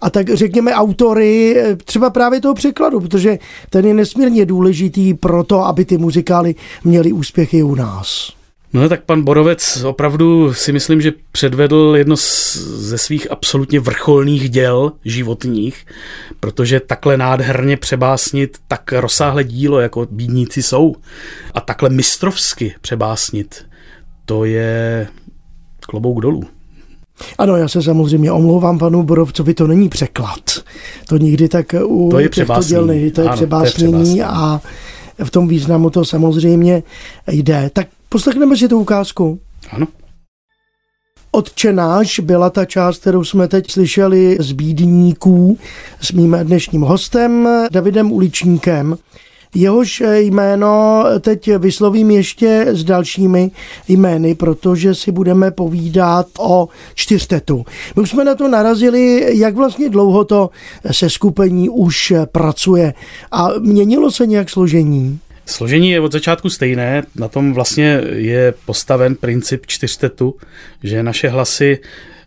A 0.00 0.10
tak 0.10 0.34
řekněme 0.34 0.74
autory 0.74 1.56
třeba 1.84 2.10
právě 2.10 2.40
toho 2.40 2.54
překladu, 2.54 3.00
protože 3.00 3.38
ten 3.70 3.86
je 3.86 3.94
nesmírně 3.94 4.46
důležitý 4.46 5.14
pro 5.14 5.44
to, 5.44 5.64
aby 5.64 5.84
ty 5.84 5.98
muzikály 5.98 6.54
měly 6.84 7.12
úspěchy 7.12 7.62
u 7.62 7.74
nás. 7.74 8.41
No 8.72 8.88
tak 8.88 9.04
pan 9.04 9.22
Borovec 9.22 9.84
opravdu 9.84 10.54
si 10.54 10.72
myslím, 10.72 11.00
že 11.00 11.12
předvedl 11.32 11.94
jedno 11.96 12.16
ze 12.16 12.98
svých 12.98 13.30
absolutně 13.30 13.80
vrcholných 13.80 14.50
děl 14.50 14.92
životních, 15.04 15.86
protože 16.40 16.80
takhle 16.80 17.16
nádherně 17.16 17.76
přebásnit 17.76 18.58
tak 18.68 18.92
rozsáhlé 18.92 19.44
dílo, 19.44 19.80
jako 19.80 20.06
bídníci 20.10 20.62
jsou, 20.62 20.94
a 21.54 21.60
takhle 21.60 21.88
mistrovsky 21.88 22.74
přebásnit, 22.80 23.66
to 24.24 24.44
je 24.44 25.06
klobouk 25.80 26.20
dolů. 26.20 26.44
Ano, 27.38 27.56
já 27.56 27.68
se 27.68 27.82
samozřejmě 27.82 28.32
omlouvám 28.32 28.78
panu 28.78 29.02
Borovcovi, 29.02 29.54
to 29.54 29.66
není 29.66 29.88
překlad. 29.88 30.40
To 31.08 31.16
nikdy 31.16 31.48
tak 31.48 31.74
u 31.86 32.08
to 32.10 32.18
je 32.18 32.28
těchto 32.28 32.62
děl 32.62 32.86
to 32.86 33.20
je 33.20 33.28
ano, 33.28 33.36
přebásnění 33.36 34.22
a 34.22 34.60
v 35.24 35.30
tom 35.30 35.48
významu 35.48 35.90
to 35.90 36.04
samozřejmě 36.04 36.82
jde. 37.26 37.70
Tak 37.72 37.86
Poslechneme 38.12 38.56
si 38.56 38.68
tu 38.68 38.80
ukázku. 38.80 39.40
Ano. 39.70 39.86
Odčenáš 41.30 42.20
byla 42.20 42.50
ta 42.50 42.64
část, 42.64 43.00
kterou 43.00 43.24
jsme 43.24 43.48
teď 43.48 43.70
slyšeli 43.70 44.36
z 44.40 44.52
Bídníků 44.52 45.58
s 46.00 46.12
mým 46.12 46.36
dnešním 46.42 46.82
hostem 46.82 47.48
Davidem 47.70 48.12
Uličníkem. 48.12 48.96
Jehož 49.54 50.02
jméno 50.14 51.04
teď 51.20 51.56
vyslovím 51.58 52.10
ještě 52.10 52.66
s 52.68 52.84
dalšími 52.84 53.50
jmény, 53.88 54.34
protože 54.34 54.94
si 54.94 55.12
budeme 55.12 55.50
povídat 55.50 56.26
o 56.38 56.68
čtyřtetu. 56.94 57.64
My 57.96 58.02
už 58.02 58.10
jsme 58.10 58.24
na 58.24 58.34
to 58.34 58.48
narazili, 58.48 59.28
jak 59.38 59.54
vlastně 59.54 59.88
dlouho 59.88 60.24
to 60.24 60.50
seskupení 60.90 61.68
už 61.68 62.12
pracuje 62.32 62.94
a 63.30 63.48
měnilo 63.58 64.10
se 64.10 64.26
nějak 64.26 64.50
složení? 64.50 65.18
Složení 65.46 65.90
je 65.90 66.00
od 66.00 66.12
začátku 66.12 66.50
stejné, 66.50 67.02
na 67.16 67.28
tom 67.28 67.52
vlastně 67.52 68.00
je 68.12 68.54
postaven 68.66 69.14
princip 69.14 69.66
čtyřtetu, 69.66 70.34
že 70.82 71.02
naše 71.02 71.28
hlasy 71.28 71.78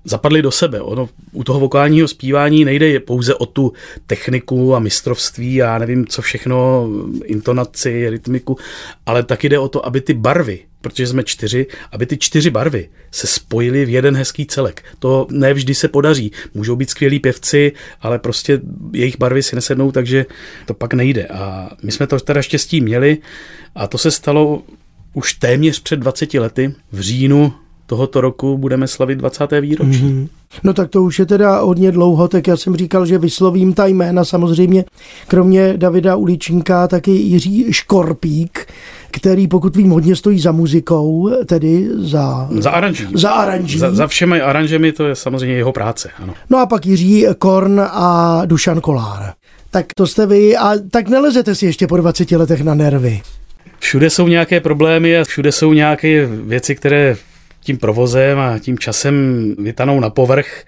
zapadly 0.03 0.41
do 0.41 0.51
sebe. 0.51 0.81
Ono 0.81 1.09
u 1.31 1.43
toho 1.43 1.59
vokálního 1.59 2.07
zpívání 2.07 2.65
nejde 2.65 2.99
pouze 2.99 3.35
o 3.35 3.45
tu 3.45 3.73
techniku 4.07 4.75
a 4.75 4.79
mistrovství 4.79 5.61
a 5.61 5.77
nevím 5.77 6.07
co 6.07 6.21
všechno, 6.21 6.87
intonaci, 7.25 8.09
rytmiku, 8.09 8.57
ale 9.05 9.23
taky 9.23 9.49
jde 9.49 9.59
o 9.59 9.67
to, 9.67 9.85
aby 9.85 10.01
ty 10.01 10.13
barvy, 10.13 10.59
protože 10.85 11.07
jsme 11.07 11.23
čtyři, 11.23 11.67
aby 11.91 12.05
ty 12.05 12.17
čtyři 12.17 12.49
barvy 12.49 12.89
se 13.11 13.27
spojily 13.27 13.85
v 13.85 13.89
jeden 13.89 14.15
hezký 14.15 14.45
celek. 14.45 14.83
To 14.99 15.27
ne 15.31 15.53
vždy 15.53 15.75
se 15.75 15.87
podaří. 15.87 16.31
Můžou 16.53 16.75
být 16.75 16.89
skvělí 16.89 17.19
pěvci, 17.19 17.71
ale 18.01 18.19
prostě 18.19 18.61
jejich 18.93 19.17
barvy 19.17 19.43
si 19.43 19.55
nesednou, 19.55 19.91
takže 19.91 20.25
to 20.65 20.73
pak 20.73 20.93
nejde. 20.93 21.27
A 21.27 21.69
my 21.83 21.91
jsme 21.91 22.07
to 22.07 22.19
teda 22.19 22.41
štěstí 22.41 22.81
měli 22.81 23.17
a 23.75 23.87
to 23.87 23.97
se 23.97 24.11
stalo 24.11 24.61
už 25.13 25.33
téměř 25.33 25.81
před 25.81 25.99
20 25.99 26.33
lety 26.33 26.73
v 26.91 26.99
říjnu 26.99 27.53
tohoto 27.85 28.21
roku 28.21 28.57
budeme 28.57 28.87
slavit 28.87 29.15
20. 29.15 29.61
výročí. 29.61 30.03
Mm-hmm. 30.03 30.27
No 30.63 30.73
tak 30.73 30.89
to 30.89 31.03
už 31.03 31.19
je 31.19 31.25
teda 31.25 31.59
hodně 31.59 31.91
dlouho, 31.91 32.27
tak 32.27 32.47
já 32.47 32.57
jsem 32.57 32.75
říkal, 32.75 33.05
že 33.05 33.17
vyslovím 33.17 33.73
ta 33.73 33.85
jména 33.85 34.25
samozřejmě, 34.25 34.85
kromě 35.27 35.73
Davida 35.77 36.15
Uličníka, 36.15 36.87
taky 36.87 37.11
Jiří 37.11 37.73
Škorpík, 37.73 38.67
který 39.15 39.47
pokud 39.47 39.75
vím 39.75 39.89
hodně 39.89 40.15
stojí 40.15 40.39
za 40.39 40.51
muzikou, 40.51 41.31
tedy 41.45 41.87
za... 41.95 42.47
Za 42.51 42.71
aranží. 42.71 43.07
Za 43.13 43.29
aranží. 43.29 43.79
Za, 43.79 43.91
za 43.91 44.07
všemi 44.07 44.41
aranžemi 44.41 44.91
to 44.91 45.07
je 45.07 45.15
samozřejmě 45.15 45.55
jeho 45.55 45.71
práce, 45.71 46.09
ano. 46.23 46.33
No 46.49 46.59
a 46.59 46.65
pak 46.65 46.85
Jiří 46.85 47.25
Korn 47.37 47.79
a 47.79 48.41
Dušan 48.45 48.81
Kolár. 48.81 49.33
Tak 49.71 49.85
to 49.95 50.07
jste 50.07 50.25
vy 50.25 50.57
a 50.57 50.73
tak 50.91 51.07
nelezete 51.07 51.55
si 51.55 51.65
ještě 51.65 51.87
po 51.87 51.97
20 51.97 52.31
letech 52.31 52.61
na 52.61 52.73
nervy. 52.73 53.21
Všude 53.79 54.09
jsou 54.09 54.27
nějaké 54.27 54.59
problémy 54.59 55.17
a 55.17 55.23
všude 55.23 55.51
jsou 55.51 55.73
nějaké 55.73 56.25
věci, 56.25 56.75
které 56.75 57.15
tím 57.59 57.77
provozem 57.77 58.39
a 58.39 58.59
tím 58.59 58.79
časem 58.79 59.15
vytanou 59.59 59.99
na 59.99 60.09
povrch. 60.09 60.63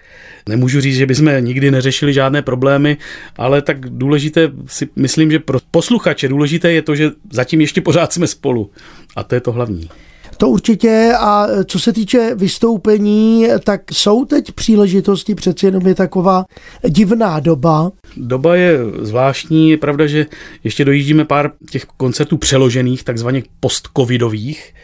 Nemůžu 0.48 0.80
říct, 0.80 0.96
že 0.96 1.06
bychom 1.06 1.32
nikdy 1.40 1.70
neřešili 1.70 2.12
žádné 2.12 2.42
problémy, 2.42 2.96
ale 3.36 3.62
tak 3.62 3.80
důležité 3.80 4.50
si 4.66 4.88
myslím, 4.96 5.30
že 5.30 5.38
pro 5.38 5.58
posluchače 5.70 6.28
důležité 6.28 6.72
je 6.72 6.82
to, 6.82 6.94
že 6.96 7.10
zatím 7.32 7.60
ještě 7.60 7.80
pořád 7.80 8.12
jsme 8.12 8.26
spolu. 8.26 8.70
A 9.16 9.22
to 9.24 9.34
je 9.34 9.40
to 9.40 9.52
hlavní. 9.52 9.88
To 10.36 10.48
určitě 10.48 11.12
a 11.18 11.46
co 11.64 11.80
se 11.80 11.92
týče 11.92 12.34
vystoupení, 12.34 13.46
tak 13.64 13.80
jsou 13.92 14.24
teď 14.24 14.52
příležitosti, 14.52 15.34
přeci 15.34 15.66
jenom 15.66 15.86
je 15.86 15.94
taková 15.94 16.44
divná 16.88 17.40
doba. 17.40 17.90
Doba 18.16 18.56
je 18.56 18.78
zvláštní, 19.00 19.70
je 19.70 19.76
pravda, 19.76 20.06
že 20.06 20.26
ještě 20.64 20.84
dojíždíme 20.84 21.24
pár 21.24 21.50
těch 21.70 21.84
koncertů 21.84 22.36
přeložených, 22.36 23.04
takzvaně 23.04 23.42
post-covidových, 23.60 24.74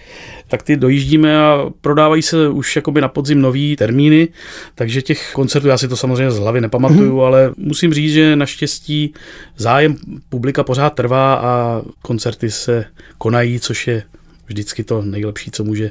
tak 0.48 0.62
ty 0.62 0.76
dojíždíme 0.76 1.38
a 1.38 1.70
prodávají 1.80 2.22
se 2.22 2.48
už 2.48 2.76
jakoby 2.76 3.00
na 3.00 3.08
podzim 3.08 3.40
nový 3.40 3.76
termíny, 3.76 4.28
takže 4.74 5.02
těch 5.02 5.32
koncertů, 5.32 5.68
já 5.68 5.78
si 5.78 5.88
to 5.88 5.96
samozřejmě 5.96 6.30
z 6.30 6.38
hlavy 6.38 6.60
nepamatuju, 6.60 7.16
mm-hmm. 7.16 7.24
ale 7.24 7.52
musím 7.56 7.94
říct, 7.94 8.12
že 8.12 8.36
naštěstí 8.36 9.14
zájem 9.56 9.96
publika 10.28 10.64
pořád 10.64 10.90
trvá 10.90 11.34
a 11.34 11.82
koncerty 12.02 12.50
se 12.50 12.84
konají, 13.18 13.60
což 13.60 13.86
je 13.86 14.02
vždycky 14.46 14.84
to 14.84 15.02
nejlepší, 15.02 15.50
co 15.50 15.64
může 15.64 15.90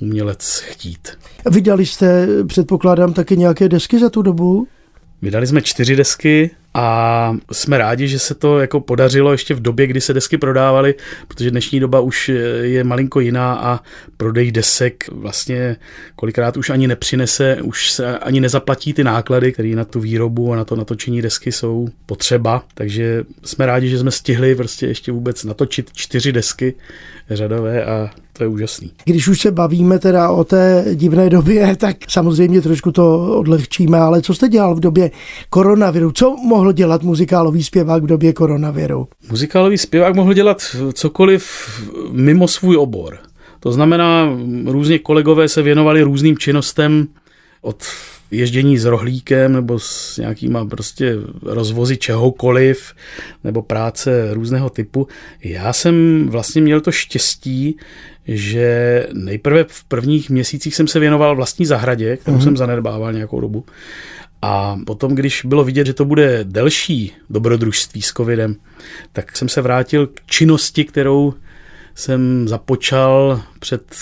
umělec 0.00 0.62
chtít. 0.66 1.08
Vydali 1.50 1.86
jste, 1.86 2.28
předpokládám, 2.46 3.12
taky 3.12 3.36
nějaké 3.36 3.68
desky 3.68 3.98
za 3.98 4.10
tu 4.10 4.22
dobu? 4.22 4.68
Vydali 5.22 5.46
jsme 5.46 5.62
čtyři 5.62 5.96
desky 5.96 6.50
a 6.74 7.36
jsme 7.52 7.78
rádi, 7.78 8.08
že 8.08 8.18
se 8.18 8.34
to 8.34 8.60
jako 8.60 8.80
podařilo 8.80 9.32
ještě 9.32 9.54
v 9.54 9.60
době, 9.60 9.86
kdy 9.86 10.00
se 10.00 10.14
desky 10.14 10.38
prodávaly, 10.38 10.94
protože 11.28 11.50
dnešní 11.50 11.80
doba 11.80 12.00
už 12.00 12.30
je 12.62 12.84
malinko 12.84 13.20
jiná 13.20 13.54
a 13.54 13.80
prodej 14.16 14.52
desek 14.52 15.08
vlastně 15.12 15.76
kolikrát 16.16 16.56
už 16.56 16.70
ani 16.70 16.88
nepřinese, 16.88 17.58
už 17.62 17.90
se 17.90 18.18
ani 18.18 18.40
nezaplatí 18.40 18.92
ty 18.92 19.04
náklady, 19.04 19.52
které 19.52 19.68
na 19.68 19.84
tu 19.84 20.00
výrobu 20.00 20.52
a 20.52 20.56
na 20.56 20.64
to 20.64 20.76
natočení 20.76 21.22
desky 21.22 21.52
jsou 21.52 21.88
potřeba, 22.06 22.64
takže 22.74 23.24
jsme 23.44 23.66
rádi, 23.66 23.88
že 23.88 23.98
jsme 23.98 24.10
stihli 24.10 24.54
prostě 24.54 24.86
ještě 24.86 25.12
vůbec 25.12 25.44
natočit 25.44 25.90
čtyři 25.92 26.32
desky 26.32 26.74
řadové 27.30 27.84
a 27.84 28.10
to 28.42 28.44
je 28.44 28.48
úžasný. 28.48 28.90
Když 29.04 29.28
už 29.28 29.40
se 29.40 29.50
bavíme 29.50 29.98
teda 29.98 30.30
o 30.30 30.44
té 30.44 30.84
divné 30.94 31.30
době, 31.30 31.76
tak 31.76 31.96
samozřejmě 32.08 32.60
trošku 32.60 32.92
to 32.92 33.36
odlehčíme, 33.38 33.98
ale 33.98 34.22
co 34.22 34.34
jste 34.34 34.48
dělal 34.48 34.74
v 34.74 34.80
době 34.80 35.10
koronaviru? 35.50 36.12
Co 36.12 36.36
mohl 36.36 36.72
dělat 36.72 37.02
muzikálový 37.02 37.62
zpěvák 37.62 38.02
v 38.02 38.06
době 38.06 38.32
koronaviru? 38.32 39.08
Muzikálový 39.30 39.78
zpěvák 39.78 40.14
mohl 40.14 40.32
dělat 40.32 40.62
cokoliv 40.92 41.44
mimo 42.10 42.48
svůj 42.48 42.76
obor. 42.76 43.18
To 43.60 43.72
znamená, 43.72 44.38
různě 44.66 44.98
kolegové 44.98 45.48
se 45.48 45.62
věnovali 45.62 46.02
různým 46.02 46.38
činnostem 46.38 47.06
od 47.60 47.84
ježdění 48.32 48.78
s 48.78 48.84
rohlíkem 48.84 49.52
nebo 49.52 49.78
s 49.78 50.18
nějakýma 50.18 50.64
prostě 50.64 51.16
rozvozy 51.42 51.96
čehokoliv 51.96 52.94
nebo 53.44 53.62
práce 53.62 54.34
různého 54.34 54.70
typu. 54.70 55.08
Já 55.44 55.72
jsem 55.72 56.26
vlastně 56.28 56.62
měl 56.62 56.80
to 56.80 56.92
štěstí, 56.92 57.76
že 58.28 59.06
nejprve 59.12 59.64
v 59.68 59.84
prvních 59.84 60.30
měsících 60.30 60.74
jsem 60.74 60.88
se 60.88 61.00
věnoval 61.00 61.36
vlastní 61.36 61.66
zahradě, 61.66 62.16
kterou 62.16 62.36
mm-hmm. 62.36 62.42
jsem 62.42 62.56
zanedbával 62.56 63.12
nějakou 63.12 63.40
dobu. 63.40 63.64
A 64.42 64.78
potom, 64.86 65.14
když 65.14 65.44
bylo 65.44 65.64
vidět, 65.64 65.86
že 65.86 65.94
to 65.94 66.04
bude 66.04 66.44
delší 66.44 67.12
dobrodružství 67.30 68.02
s 68.02 68.12
covidem, 68.12 68.56
tak 69.12 69.36
jsem 69.36 69.48
se 69.48 69.62
vrátil 69.62 70.06
k 70.06 70.20
činnosti, 70.26 70.84
kterou 70.84 71.34
jsem 71.94 72.48
započal 72.48 73.40
před 73.58 73.96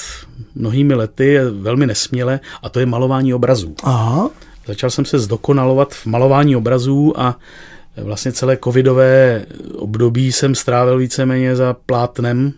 mnohými 0.54 0.94
lety, 0.94 1.38
velmi 1.50 1.86
nesměle, 1.86 2.40
a 2.62 2.68
to 2.68 2.80
je 2.80 2.86
malování 2.86 3.34
obrazů. 3.34 3.74
Aha. 3.82 4.30
Začal 4.66 4.90
jsem 4.90 5.04
se 5.04 5.18
zdokonalovat 5.18 5.94
v 5.94 6.06
malování 6.06 6.56
obrazů 6.56 7.20
a 7.20 7.38
vlastně 7.96 8.32
celé 8.32 8.58
covidové 8.64 9.46
období 9.76 10.32
jsem 10.32 10.54
strávil 10.54 10.98
víceméně 10.98 11.56
za 11.56 11.76
plátnem 11.86 12.52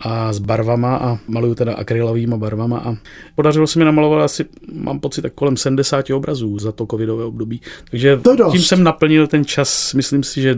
a 0.00 0.32
s 0.32 0.38
barvama 0.38 0.96
a 0.96 1.18
maluju 1.28 1.54
teda 1.54 1.74
akrylovými 1.74 2.36
barvama 2.36 2.78
a 2.78 2.94
podařilo 3.34 3.66
se 3.66 3.78
mi 3.78 3.84
namalovat 3.84 4.22
asi, 4.22 4.44
mám 4.72 5.00
pocit, 5.00 5.22
tak 5.22 5.32
kolem 5.32 5.56
70 5.56 6.10
obrazů 6.10 6.58
za 6.58 6.72
to 6.72 6.86
covidové 6.86 7.24
období. 7.24 7.60
Takže 7.90 8.20
tím 8.52 8.62
jsem 8.62 8.82
naplnil 8.82 9.26
ten 9.26 9.44
čas, 9.44 9.94
myslím 9.94 10.22
si, 10.22 10.42
že 10.42 10.56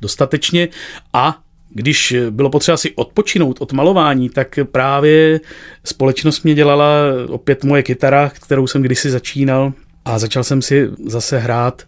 dostatečně 0.00 0.68
a 1.12 1.38
když 1.74 2.16
bylo 2.30 2.50
potřeba 2.50 2.76
si 2.76 2.92
odpočinout 2.94 3.56
od 3.60 3.72
malování, 3.72 4.28
tak 4.28 4.58
právě 4.72 5.40
společnost 5.84 6.42
mě 6.42 6.54
dělala 6.54 6.88
opět 7.28 7.64
moje 7.64 7.82
kytara, 7.82 8.30
kterou 8.34 8.66
jsem 8.66 8.82
kdysi 8.82 9.10
začínal 9.10 9.72
a 10.04 10.18
začal 10.18 10.44
jsem 10.44 10.62
si 10.62 10.90
zase 11.06 11.38
hrát 11.38 11.82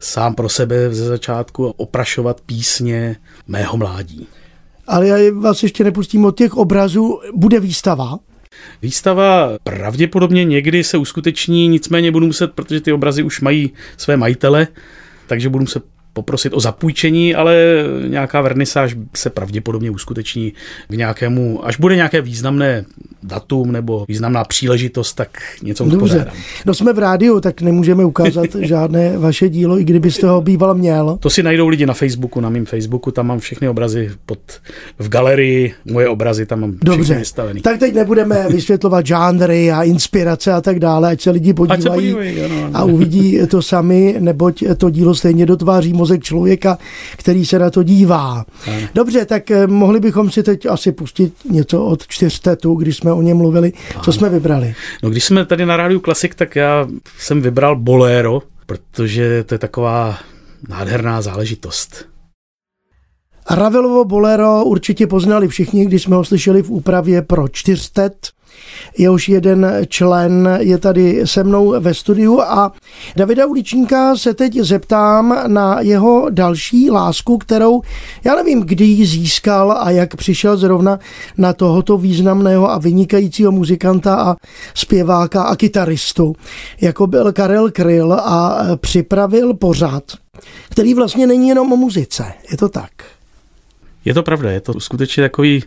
sám 0.00 0.34
pro 0.34 0.48
sebe 0.48 0.94
ze 0.94 1.04
začátku 1.04 1.68
a 1.68 1.72
oprašovat 1.76 2.40
písně 2.40 3.16
mého 3.48 3.76
mládí. 3.76 4.26
Ale 4.86 5.08
já 5.08 5.16
vás 5.34 5.62
ještě 5.62 5.84
nepustím 5.84 6.24
od 6.24 6.38
těch 6.38 6.54
obrazů. 6.54 7.20
Bude 7.34 7.60
výstava? 7.60 8.18
Výstava 8.82 9.50
pravděpodobně 9.64 10.44
někdy 10.44 10.84
se 10.84 10.98
uskuteční, 10.98 11.68
nicméně 11.68 12.12
budu 12.12 12.26
muset, 12.26 12.52
protože 12.52 12.80
ty 12.80 12.92
obrazy 12.92 13.22
už 13.22 13.40
mají 13.40 13.72
své 13.96 14.16
majitele, 14.16 14.68
takže 15.26 15.48
budu 15.48 15.62
muset 15.62 15.84
poprosit 16.14 16.52
o 16.54 16.60
zapůjčení, 16.60 17.34
ale 17.34 17.56
nějaká 18.08 18.40
vernisáž 18.40 18.96
se 19.16 19.30
pravděpodobně 19.30 19.90
uskuteční 19.90 20.52
k 20.88 20.94
nějakému, 20.94 21.66
až 21.66 21.76
bude 21.76 21.96
nějaké 21.96 22.20
významné 22.20 22.84
datum 23.22 23.72
nebo 23.72 24.04
významná 24.08 24.44
příležitost, 24.44 25.14
tak 25.14 25.28
něco 25.62 25.84
Dobře. 25.84 26.26
No 26.66 26.74
jsme 26.74 26.92
v 26.92 26.98
rádiu, 26.98 27.40
tak 27.40 27.60
nemůžeme 27.60 28.04
ukázat 28.04 28.46
žádné 28.60 29.18
vaše 29.18 29.48
dílo, 29.48 29.80
i 29.80 29.84
kdybyste 29.84 30.26
ho 30.26 30.40
býval 30.40 30.74
měl. 30.74 31.16
To 31.20 31.30
si 31.30 31.42
najdou 31.42 31.68
lidi 31.68 31.86
na 31.86 31.94
Facebooku, 31.94 32.40
na 32.40 32.50
mém 32.50 32.66
Facebooku, 32.66 33.10
tam 33.10 33.26
mám 33.26 33.38
všechny 33.38 33.68
obrazy 33.68 34.10
pod, 34.26 34.38
v 34.98 35.08
galerii, 35.08 35.74
moje 35.84 36.08
obrazy 36.08 36.46
tam 36.46 36.60
mám 36.60 36.74
Dobře, 36.84 37.14
vystavený. 37.14 37.60
tak 37.60 37.78
teď 37.78 37.94
nebudeme 37.94 38.46
vysvětlovat 38.50 39.06
žánry 39.06 39.72
a 39.72 39.82
inspirace 39.82 40.52
a 40.52 40.60
tak 40.60 40.78
dále, 40.78 41.10
ať 41.10 41.20
se 41.20 41.30
lidi 41.30 41.54
podívají 41.54 41.82
se 41.82 41.90
podívají, 41.90 42.36
a 42.74 42.84
uvidí 42.84 43.38
to 43.50 43.62
sami, 43.62 44.16
neboť 44.18 44.64
to 44.78 44.90
dílo 44.90 45.14
stejně 45.14 45.46
dotváří 45.46 45.92
mozek 46.04 46.22
člověka, 46.22 46.78
který 47.16 47.46
se 47.46 47.58
na 47.58 47.70
to 47.70 47.82
dívá. 47.82 48.44
Ano. 48.66 48.88
Dobře, 48.94 49.24
tak 49.24 49.50
eh, 49.50 49.66
mohli 49.66 50.00
bychom 50.00 50.30
si 50.30 50.42
teď 50.42 50.66
asi 50.66 50.92
pustit 50.92 51.32
něco 51.50 51.84
od 51.84 52.06
čtyřtetu, 52.06 52.74
když 52.74 52.96
jsme 52.96 53.12
o 53.12 53.22
něm 53.22 53.36
mluvili. 53.36 53.72
Co 54.02 54.12
jsme 54.12 54.28
vybrali? 54.28 54.74
No 55.02 55.10
když 55.10 55.24
jsme 55.24 55.46
tady 55.46 55.66
na 55.66 55.76
rádiu 55.76 56.00
Klasik, 56.00 56.34
tak 56.34 56.56
já 56.56 56.86
jsem 57.18 57.42
vybral 57.42 57.76
Bolero, 57.76 58.42
protože 58.66 59.44
to 59.44 59.54
je 59.54 59.58
taková 59.58 60.18
nádherná 60.68 61.22
záležitost. 61.22 62.08
Ravelovo 63.50 64.04
Bolero 64.04 64.64
určitě 64.64 65.06
poznali 65.06 65.48
všichni, 65.48 65.86
když 65.86 66.02
jsme 66.02 66.16
ho 66.16 66.24
slyšeli 66.24 66.62
v 66.62 66.70
úpravě 66.70 67.22
pro 67.22 67.48
čtyřtet 67.48 68.14
jehož 68.98 69.28
jeden 69.28 69.66
člen 69.88 70.58
je 70.60 70.78
tady 70.78 71.22
se 71.24 71.44
mnou 71.44 71.74
ve 71.80 71.94
studiu 71.94 72.40
a 72.40 72.72
Davida 73.16 73.46
Uličníka 73.46 74.16
se 74.16 74.34
teď 74.34 74.54
zeptám 74.60 75.36
na 75.46 75.80
jeho 75.80 76.26
další 76.30 76.90
lásku, 76.90 77.38
kterou 77.38 77.82
já 78.24 78.34
nevím, 78.34 78.60
kdy 78.60 78.84
ji 78.84 79.06
získal 79.06 79.72
a 79.72 79.90
jak 79.90 80.16
přišel 80.16 80.56
zrovna 80.56 80.98
na 81.38 81.52
tohoto 81.52 81.98
významného 81.98 82.70
a 82.70 82.78
vynikajícího 82.78 83.52
muzikanta 83.52 84.14
a 84.14 84.36
zpěváka 84.74 85.42
a 85.42 85.56
kytaristu, 85.56 86.34
jako 86.80 87.06
byl 87.06 87.32
Karel 87.32 87.70
Kryl 87.70 88.12
a 88.12 88.62
připravil 88.76 89.54
pořad, 89.54 90.02
který 90.70 90.94
vlastně 90.94 91.26
není 91.26 91.48
jenom 91.48 91.72
o 91.72 91.76
muzice. 91.76 92.24
Je 92.50 92.56
to 92.56 92.68
tak? 92.68 92.90
Je 94.04 94.14
to 94.14 94.22
pravda, 94.22 94.50
je 94.50 94.60
to 94.60 94.80
skutečně 94.80 95.22
takový 95.22 95.62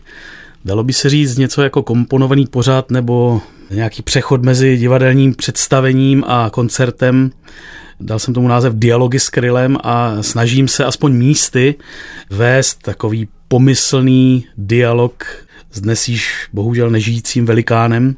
Dalo 0.64 0.84
by 0.84 0.92
se 0.92 1.10
říct 1.10 1.36
něco 1.36 1.62
jako 1.62 1.82
komponovaný 1.82 2.46
pořad 2.46 2.90
nebo 2.90 3.40
nějaký 3.70 4.02
přechod 4.02 4.42
mezi 4.42 4.76
divadelním 4.76 5.34
představením 5.34 6.24
a 6.26 6.50
koncertem. 6.50 7.30
Dal 8.00 8.18
jsem 8.18 8.34
tomu 8.34 8.48
název 8.48 8.74
Dialogy 8.74 9.20
s 9.20 9.28
Krylem 9.28 9.76
a 9.82 10.22
snažím 10.22 10.68
se 10.68 10.84
aspoň 10.84 11.12
místy 11.12 11.74
vést 12.30 12.82
takový 12.82 13.28
pomyslný 13.48 14.46
dialog 14.56 15.24
s 15.72 15.80
dnes 15.80 16.08
již 16.08 16.48
bohužel 16.52 16.90
nežijícím 16.90 17.46
velikánem 17.46 18.16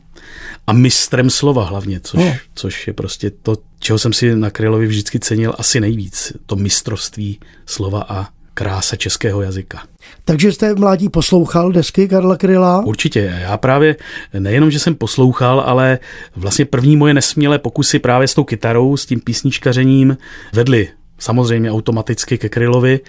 a 0.67 0.73
mistrem 0.73 1.31
slova 1.31 1.65
hlavně, 1.65 2.01
což, 2.01 2.21
no. 2.21 2.35
což 2.55 2.87
je 2.87 2.93
prostě 2.93 3.31
to, 3.31 3.57
čeho 3.79 3.99
jsem 3.99 4.13
si 4.13 4.37
na 4.37 4.51
Krylovi 4.51 4.87
vždycky 4.87 5.19
cenil 5.19 5.55
asi 5.59 5.81
nejvíc. 5.81 6.33
To 6.47 6.57
mistrovství 6.57 7.41
slova 7.67 8.03
a 8.09 8.29
krása 8.55 8.97
českého 8.97 9.43
jazyka. 9.43 9.83
Takže 10.25 10.53
jste 10.53 10.75
v 10.75 10.79
mládí 10.79 11.09
poslouchal 11.09 11.73
desky 11.73 12.09
Karla 12.09 12.37
Kryla? 12.37 12.85
Určitě. 12.85 13.39
Já 13.41 13.57
právě 13.57 13.97
nejenom, 14.39 14.71
že 14.71 14.79
jsem 14.79 14.95
poslouchal, 14.95 15.61
ale 15.67 15.99
vlastně 16.37 16.65
první 16.65 16.97
moje 16.97 17.15
nesmělé 17.15 17.59
pokusy 17.59 17.99
právě 17.99 18.29
s 18.29 18.35
tou 18.35 18.45
kytarou, 18.45 18.97
s 18.97 19.07
tím 19.07 19.21
písničkařením 19.21 20.17
vedly 20.53 20.89
samozřejmě 21.19 21.73
automaticky 21.73 22.39
ke 22.39 22.49
Krylovi 22.49 23.01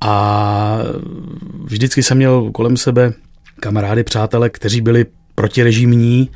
a 0.00 0.78
vždycky 1.64 2.02
jsem 2.02 2.16
měl 2.16 2.50
kolem 2.50 2.76
sebe 2.76 3.12
kamarády, 3.60 4.04
přátele, 4.04 4.50
kteří 4.50 4.80
byli 4.80 5.06
protirežimní 5.34 6.30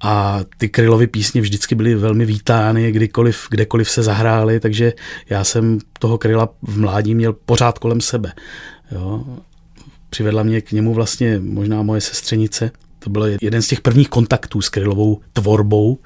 a 0.00 0.40
ty 0.56 0.68
Krylovy 0.68 1.06
písně 1.06 1.40
vždycky 1.40 1.74
byly 1.74 1.94
velmi 1.94 2.24
vítány, 2.24 2.92
kdykoliv, 2.92 3.46
kdekoliv 3.50 3.90
se 3.90 4.02
zahrály, 4.02 4.60
takže 4.60 4.92
já 5.30 5.44
jsem 5.44 5.78
toho 5.98 6.18
Kryla 6.18 6.48
v 6.62 6.78
mládí 6.78 7.14
měl 7.14 7.32
pořád 7.32 7.78
kolem 7.78 8.00
sebe. 8.00 8.32
Jo. 8.92 9.24
Přivedla 10.10 10.42
mě 10.42 10.60
k 10.60 10.72
němu 10.72 10.94
vlastně 10.94 11.38
možná 11.38 11.82
moje 11.82 12.00
sestřenice. 12.00 12.70
To 12.98 13.10
byl 13.10 13.36
jeden 13.40 13.62
z 13.62 13.68
těch 13.68 13.80
prvních 13.80 14.08
kontaktů 14.08 14.62
s 14.62 14.68
Krylovou 14.68 15.20
tvorbou. 15.32 15.98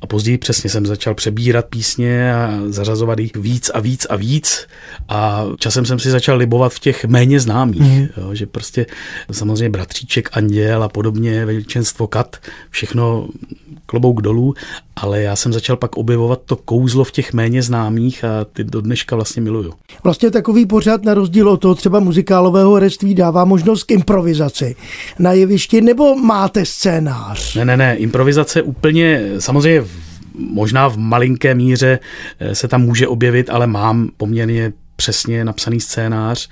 A 0.00 0.06
později 0.06 0.38
přesně 0.38 0.70
jsem 0.70 0.86
začal 0.86 1.14
přebírat 1.14 1.66
písně 1.66 2.34
a 2.34 2.60
zařazovat 2.66 3.18
jich 3.18 3.36
víc 3.36 3.70
a 3.74 3.80
víc 3.80 4.06
a 4.10 4.16
víc. 4.16 4.66
A 5.08 5.44
časem 5.58 5.86
jsem 5.86 5.98
si 5.98 6.10
začal 6.10 6.36
libovat 6.36 6.72
v 6.72 6.78
těch 6.78 7.04
méně 7.04 7.40
známých. 7.40 7.80
Mm. 7.80 8.06
Jo, 8.16 8.34
že 8.34 8.46
prostě 8.46 8.86
samozřejmě 9.32 9.70
Bratříček, 9.70 10.28
Anděl 10.32 10.82
a 10.82 10.88
podobně, 10.88 11.46
Veličenstvo 11.46 12.06
Kat, 12.06 12.36
všechno 12.70 13.28
klobouk 13.86 14.22
dolů, 14.22 14.54
ale 14.96 15.22
já 15.22 15.36
jsem 15.36 15.52
začal 15.52 15.76
pak 15.76 15.96
objevovat 15.96 16.40
to 16.46 16.56
kouzlo 16.56 17.04
v 17.04 17.12
těch 17.12 17.32
méně 17.32 17.62
známých 17.62 18.24
a 18.24 18.44
ty 18.52 18.64
do 18.64 18.80
dneška 18.80 19.16
vlastně 19.16 19.42
miluju. 19.42 19.72
Vlastně 20.04 20.30
takový 20.30 20.66
pořád 20.66 21.04
na 21.04 21.14
rozdíl 21.14 21.48
od 21.48 21.56
toho 21.56 21.74
třeba 21.74 22.00
muzikálového 22.00 22.74
hereství 22.74 23.14
dává 23.14 23.44
možnost 23.44 23.84
k 23.84 23.90
improvizaci 23.90 24.76
na 25.18 25.32
jevišti, 25.32 25.80
nebo 25.80 26.16
máte 26.16 26.64
scénář? 26.64 27.54
Ne, 27.54 27.64
ne, 27.64 27.76
ne, 27.76 27.96
improvizace 27.96 28.62
úplně, 28.62 29.22
samozřejmě 29.38 29.85
možná 30.38 30.88
v 30.88 30.96
malinké 30.96 31.54
míře 31.54 31.98
eh, 32.38 32.54
se 32.54 32.68
tam 32.68 32.82
může 32.82 33.08
objevit, 33.08 33.50
ale 33.50 33.66
mám 33.66 34.10
poměrně 34.16 34.72
přesně 34.96 35.44
napsaný 35.44 35.80
scénář 35.80 36.48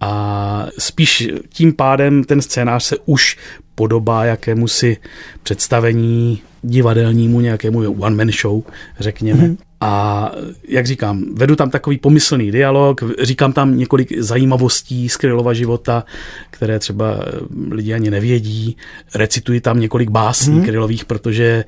a 0.00 0.66
spíš 0.78 1.28
tím 1.48 1.72
pádem 1.72 2.24
ten 2.24 2.42
scénář 2.42 2.84
se 2.84 2.96
už 3.04 3.36
podobá 3.74 4.24
jakému 4.24 4.68
si 4.68 4.96
představení 5.42 6.40
divadelnímu 6.62 7.40
nějakému 7.40 7.92
one-man 7.92 8.30
show, 8.30 8.62
řekněme. 9.00 9.42
Mm-hmm. 9.42 9.56
A 9.80 10.32
jak 10.68 10.86
říkám, 10.86 11.24
vedu 11.34 11.56
tam 11.56 11.70
takový 11.70 11.98
pomyslný 11.98 12.50
dialog, 12.50 13.02
říkám 13.22 13.52
tam 13.52 13.78
několik 13.78 14.18
zajímavostí 14.18 15.08
z 15.08 15.16
Krylova 15.16 15.52
života, 15.52 16.04
které 16.50 16.78
třeba 16.78 17.24
lidi 17.70 17.94
ani 17.94 18.10
nevědí. 18.10 18.76
Recituji 19.14 19.60
tam 19.60 19.80
několik 19.80 20.10
básní 20.10 20.54
hmm. 20.54 20.64
Krylových, 20.64 21.04
protože 21.04 21.64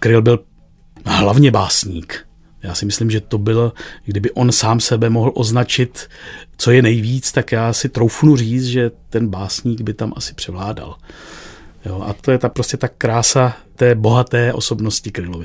Kryl 0.00 0.22
byl 0.22 0.38
hlavně 1.04 1.50
básník. 1.50 2.26
Já 2.62 2.74
si 2.74 2.86
myslím, 2.86 3.10
že 3.10 3.20
to 3.20 3.38
bylo, 3.38 3.72
kdyby 4.04 4.30
on 4.30 4.52
sám 4.52 4.80
sebe 4.80 5.10
mohl 5.10 5.32
označit, 5.34 6.08
co 6.56 6.70
je 6.70 6.82
nejvíc, 6.82 7.32
tak 7.32 7.52
já 7.52 7.72
si 7.72 7.88
troufnu 7.88 8.36
říct, 8.36 8.64
že 8.64 8.90
ten 9.08 9.28
básník 9.28 9.80
by 9.80 9.94
tam 9.94 10.12
asi 10.16 10.34
převládal. 10.34 10.96
Jo, 11.86 12.04
a 12.06 12.12
to 12.12 12.30
je 12.30 12.38
ta 12.38 12.48
prostě 12.48 12.76
ta 12.76 12.88
krása 12.88 13.56
té 13.76 13.94
bohaté 13.94 14.52
osobnosti 14.52 15.10
Krylovy. 15.10 15.44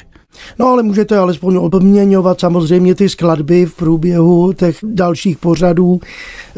No 0.59 0.67
ale 0.67 0.83
můžete 0.83 1.17
alespoň 1.17 1.55
obměňovat 1.55 2.39
samozřejmě 2.39 2.95
ty 2.95 3.09
skladby 3.09 3.65
v 3.65 3.75
průběhu 3.75 4.53
těch 4.53 4.77
dalších 4.83 5.37
pořadů 5.37 5.99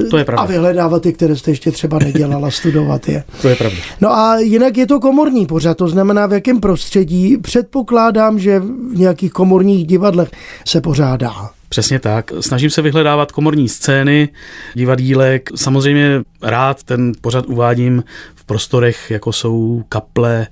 to 0.09 0.17
je 0.17 0.25
pravda. 0.25 0.43
a 0.43 0.45
vyhledávat 0.45 1.01
ty, 1.01 1.13
které 1.13 1.35
jste 1.35 1.51
ještě 1.51 1.71
třeba 1.71 1.99
nedělala, 1.99 2.51
studovat 2.51 3.09
je. 3.09 3.23
To 3.41 3.47
je 3.49 3.55
pravda. 3.55 3.77
No 4.01 4.13
a 4.13 4.37
jinak 4.39 4.77
je 4.77 4.87
to 4.87 4.99
komorní 4.99 5.45
pořad, 5.45 5.77
to 5.77 5.87
znamená 5.87 6.25
v 6.27 6.33
jakém 6.33 6.59
prostředí. 6.59 7.37
Předpokládám, 7.37 8.39
že 8.39 8.59
v 8.59 8.99
nějakých 8.99 9.31
komorních 9.31 9.87
divadlech 9.87 10.31
se 10.67 10.81
pořádá. 10.81 11.31
Přesně 11.69 11.99
tak. 11.99 12.31
Snažím 12.39 12.69
se 12.69 12.81
vyhledávat 12.81 13.31
komorní 13.31 13.69
scény, 13.69 14.29
divadílek. 14.73 15.49
Samozřejmě 15.55 16.21
rád 16.41 16.83
ten 16.83 17.11
pořad 17.21 17.45
uvádím 17.47 18.03
prostorech, 18.51 19.11
jako 19.11 19.33
jsou 19.33 19.83
kaple, 19.89 20.47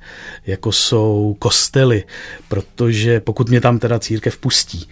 jako 0.47 0.71
jsou 0.71 1.35
kostely, 1.39 2.03
protože 2.47 3.19
pokud 3.19 3.49
mě 3.49 3.61
tam 3.61 3.79
teda 3.79 3.99
církev 3.99 4.37
pustí, 4.37 4.87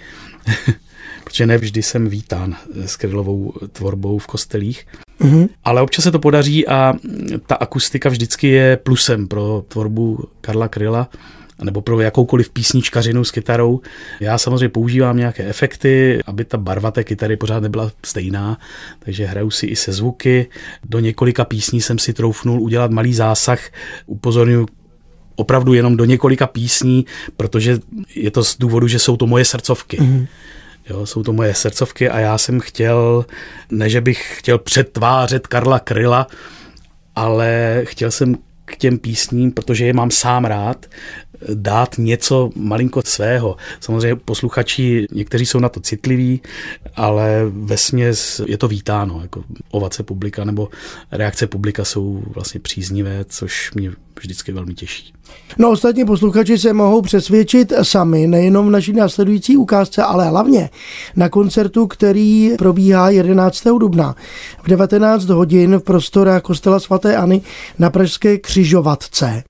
protože 1.24 1.46
ne 1.46 1.58
vždy 1.58 1.84
jsem 1.84 2.10
vítán 2.10 2.56
s 2.86 2.96
krylovou 2.96 3.54
tvorbou 3.72 4.18
v 4.18 4.28
kostelích. 4.28 4.88
Mm-hmm. 5.22 5.50
Ale 5.64 5.82
občas 5.82 6.04
se 6.04 6.12
to 6.12 6.20
podaří 6.20 6.68
a 6.68 6.94
ta 7.46 7.56
akustika 7.56 8.10
vždycky 8.10 8.48
je 8.48 8.78
plusem 8.78 9.28
pro 9.28 9.66
tvorbu 9.68 10.28
Karla 10.42 10.68
Kryla 10.68 11.10
nebo 11.64 11.82
pro 11.82 12.02
jakoukoliv 12.02 12.50
písničkařinu 12.50 13.24
s 13.24 13.32
kytarou. 13.32 13.82
Já 14.20 14.38
samozřejmě 14.38 14.70
používám 14.70 15.18
nějaké 15.18 15.44
efekty, 15.44 16.20
aby 16.26 16.46
ta 16.46 16.58
barva 16.58 16.92
té 16.92 17.04
kytary 17.04 17.38
pořád 17.38 17.64
nebyla 17.64 17.92
stejná, 18.06 18.58
takže 19.00 19.26
hraju 19.26 19.52
si 19.52 19.66
i 19.66 19.76
se 19.76 19.92
zvuky. 19.92 20.48
Do 20.90 21.00
několika 21.00 21.46
písní 21.46 21.82
jsem 21.82 22.00
si 22.00 22.14
troufnul 22.14 22.62
udělat 22.62 22.92
malý 22.92 23.14
zásah. 23.14 23.60
Upozorňuji 24.06 24.66
opravdu 25.36 25.74
jenom 25.74 25.98
do 25.98 26.06
několika 26.06 26.48
písní, 26.48 27.06
protože 27.38 27.78
je 28.16 28.32
to 28.32 28.44
z 28.44 28.58
důvodu, 28.58 28.88
že 28.88 29.00
jsou 29.00 29.18
to 29.18 29.28
moje 29.28 29.46
srdcovky. 29.46 29.98
Mm-hmm. 29.98 30.28
Jo, 30.90 31.06
jsou 31.06 31.24
to 31.24 31.34
moje 31.34 31.54
srdcovky 31.54 32.10
a 32.10 32.20
já 32.20 32.38
jsem 32.38 32.60
chtěl, 32.60 33.26
ne 33.72 33.90
že 33.90 34.02
bych 34.02 34.36
chtěl 34.38 34.58
přetvářet 34.58 35.48
Karla 35.48 35.80
Kryla, 35.80 36.28
ale 37.16 37.82
chtěl 37.84 38.12
jsem 38.12 38.36
k 38.66 38.76
těm 38.76 38.98
písním, 38.98 39.52
protože 39.52 39.86
je 39.86 39.94
mám 39.94 40.12
sám 40.12 40.46
rád, 40.46 40.86
dát 41.54 41.96
něco 41.98 42.50
malinko 42.56 43.02
svého. 43.06 43.58
Samozřejmě 43.80 44.16
posluchači, 44.16 45.08
někteří 45.12 45.46
jsou 45.46 45.60
na 45.60 45.70
to 45.70 45.80
citliví, 45.80 46.42
ale 46.96 47.46
ve 47.46 47.78
směs 47.78 48.42
je 48.46 48.58
to 48.58 48.68
vítáno. 48.68 49.22
Jako 49.22 49.44
ovace 49.72 50.04
publika 50.04 50.44
nebo 50.44 50.70
reakce 51.12 51.48
publika 51.48 51.86
jsou 51.86 52.24
vlastně 52.28 52.60
příznivé, 52.60 53.26
což 53.30 53.72
mě 53.74 53.92
vždycky 54.20 54.52
velmi 54.52 54.74
těší. 54.74 55.14
No 55.58 55.72
ostatní 55.72 56.06
posluchači 56.06 56.58
se 56.58 56.74
mohou 56.74 57.02
přesvědčit 57.02 57.74
sami, 57.82 58.28
nejenom 58.28 58.68
v 58.68 58.72
naší 58.72 58.94
následující 58.94 59.58
ukázce, 59.58 60.04
ale 60.04 60.26
hlavně 60.30 60.70
na 61.16 61.30
koncertu, 61.30 61.88
který 61.88 62.52
probíhá 62.58 63.10
11. 63.10 63.64
dubna 63.80 64.16
v 64.64 64.68
19 64.68 65.26
hodin 65.26 65.76
v 65.76 65.84
prostorách 65.84 66.42
kostela 66.42 66.80
svatéAny 66.80 67.42
na 67.80 67.90
Pražské 67.90 68.38
křižovatce. 68.38 69.44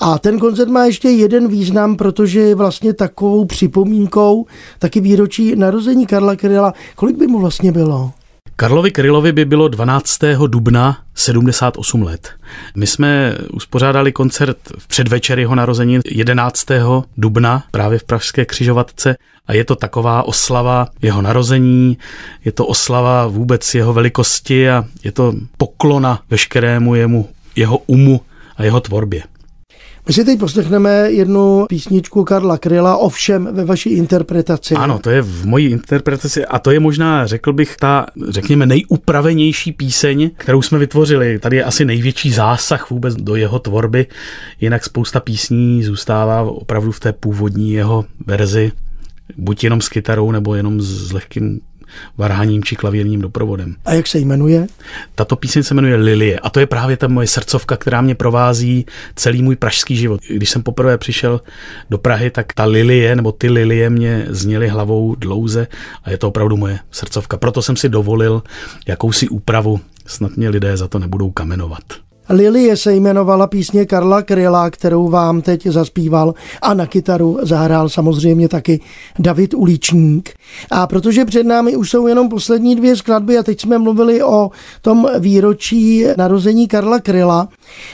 A 0.00 0.18
ten 0.18 0.38
koncert 0.38 0.68
má 0.68 0.84
ještě 0.84 1.08
jeden 1.08 1.48
význam, 1.48 1.96
protože 1.96 2.40
je 2.40 2.54
vlastně 2.54 2.94
takovou 2.94 3.44
připomínkou 3.44 4.46
taky 4.78 5.00
výročí 5.00 5.56
narození 5.56 6.06
Karla 6.06 6.36
Kryla. 6.36 6.74
Kolik 6.94 7.16
by 7.16 7.26
mu 7.26 7.38
vlastně 7.38 7.72
bylo? 7.72 8.10
Karlovi 8.60 8.90
Krylovi 8.90 9.32
by 9.32 9.44
bylo 9.44 9.68
12. 9.68 10.18
dubna 10.46 10.98
78 11.14 12.02
let. 12.02 12.30
My 12.76 12.86
jsme 12.86 13.36
uspořádali 13.52 14.12
koncert 14.12 14.58
v 14.78 14.86
předvečer 14.86 15.38
jeho 15.38 15.54
narození 15.54 15.98
11. 16.10 16.66
dubna 17.16 17.64
právě 17.70 17.98
v 17.98 18.04
Pražské 18.04 18.44
křižovatce 18.44 19.16
a 19.46 19.52
je 19.52 19.64
to 19.64 19.76
taková 19.76 20.22
oslava 20.22 20.88
jeho 21.02 21.22
narození, 21.22 21.98
je 22.44 22.52
to 22.52 22.66
oslava 22.66 23.26
vůbec 23.26 23.74
jeho 23.74 23.92
velikosti 23.92 24.70
a 24.70 24.84
je 25.04 25.12
to 25.12 25.34
poklona 25.56 26.22
veškerému 26.30 26.94
jemu, 26.94 27.28
jeho 27.56 27.78
umu 27.78 28.20
a 28.56 28.64
jeho 28.64 28.80
tvorbě. 28.80 29.22
My 30.08 30.14
si 30.14 30.24
teď 30.24 30.38
poslechneme 30.38 30.90
jednu 31.10 31.66
písničku 31.68 32.24
Karla 32.24 32.58
Kryla, 32.58 32.96
ovšem 32.96 33.48
ve 33.52 33.64
vaší 33.64 33.90
interpretaci. 33.90 34.74
Ano, 34.74 34.98
to 34.98 35.10
je 35.10 35.22
v 35.22 35.46
mojí 35.46 35.66
interpretaci 35.66 36.46
a 36.46 36.58
to 36.58 36.70
je 36.70 36.80
možná, 36.80 37.26
řekl 37.26 37.52
bych, 37.52 37.76
ta, 37.76 38.06
řekněme, 38.28 38.66
nejupravenější 38.66 39.72
píseň, 39.72 40.30
kterou 40.36 40.62
jsme 40.62 40.78
vytvořili. 40.78 41.38
Tady 41.38 41.56
je 41.56 41.64
asi 41.64 41.84
největší 41.84 42.32
zásah 42.32 42.90
vůbec 42.90 43.14
do 43.14 43.36
jeho 43.36 43.58
tvorby, 43.58 44.06
jinak 44.60 44.84
spousta 44.84 45.20
písní 45.20 45.82
zůstává 45.82 46.42
opravdu 46.42 46.92
v 46.92 47.00
té 47.00 47.12
původní 47.12 47.72
jeho 47.72 48.04
verzi, 48.26 48.72
buď 49.36 49.64
jenom 49.64 49.80
s 49.80 49.88
kytarou, 49.88 50.30
nebo 50.30 50.54
jenom 50.54 50.80
s 50.80 51.12
lehkým 51.12 51.60
varhaním 52.18 52.64
či 52.64 52.76
klavírním 52.76 53.20
doprovodem. 53.20 53.76
A 53.84 53.92
jak 53.92 54.06
se 54.06 54.18
jmenuje? 54.18 54.66
Tato 55.14 55.36
píseň 55.36 55.62
se 55.62 55.74
jmenuje 55.74 55.96
Lilie 55.96 56.38
a 56.38 56.50
to 56.50 56.60
je 56.60 56.66
právě 56.66 56.96
ta 56.96 57.08
moje 57.08 57.26
srdcovka, 57.26 57.76
která 57.76 58.00
mě 58.00 58.14
provází 58.14 58.86
celý 59.16 59.42
můj 59.42 59.56
pražský 59.56 59.96
život. 59.96 60.20
Když 60.30 60.50
jsem 60.50 60.62
poprvé 60.62 60.98
přišel 60.98 61.40
do 61.90 61.98
Prahy, 61.98 62.30
tak 62.30 62.52
ta 62.52 62.64
lilie 62.64 63.16
nebo 63.16 63.32
ty 63.32 63.50
lilie 63.50 63.90
mě 63.90 64.26
zněly 64.28 64.68
hlavou 64.68 65.14
dlouze 65.14 65.66
a 66.04 66.10
je 66.10 66.18
to 66.18 66.28
opravdu 66.28 66.56
moje 66.56 66.78
srdcovka. 66.90 67.36
Proto 67.36 67.62
jsem 67.62 67.76
si 67.76 67.88
dovolil 67.88 68.42
jakousi 68.86 69.28
úpravu, 69.28 69.80
snad 70.06 70.36
mě 70.36 70.48
lidé 70.48 70.76
za 70.76 70.88
to 70.88 70.98
nebudou 70.98 71.30
kamenovat. 71.30 72.09
Lilie 72.30 72.76
se 72.76 72.94
jmenovala 72.94 73.46
písně 73.46 73.86
Karla 73.86 74.22
Kryla, 74.22 74.70
kterou 74.70 75.08
vám 75.08 75.42
teď 75.42 75.66
zaspíval 75.66 76.34
a 76.62 76.74
na 76.74 76.86
kytaru 76.86 77.38
zahrál 77.42 77.88
samozřejmě 77.88 78.48
taky 78.48 78.80
David 79.18 79.54
Uličník. 79.54 80.30
A 80.70 80.86
protože 80.86 81.24
před 81.24 81.46
námi 81.46 81.76
už 81.76 81.90
jsou 81.90 82.06
jenom 82.06 82.28
poslední 82.28 82.76
dvě 82.76 82.96
skladby 82.96 83.38
a 83.38 83.42
teď 83.42 83.60
jsme 83.60 83.78
mluvili 83.78 84.22
o 84.22 84.50
tom 84.82 85.08
výročí 85.18 86.04
narození 86.16 86.68
Karla 86.68 87.00
Kryla, 87.00 87.48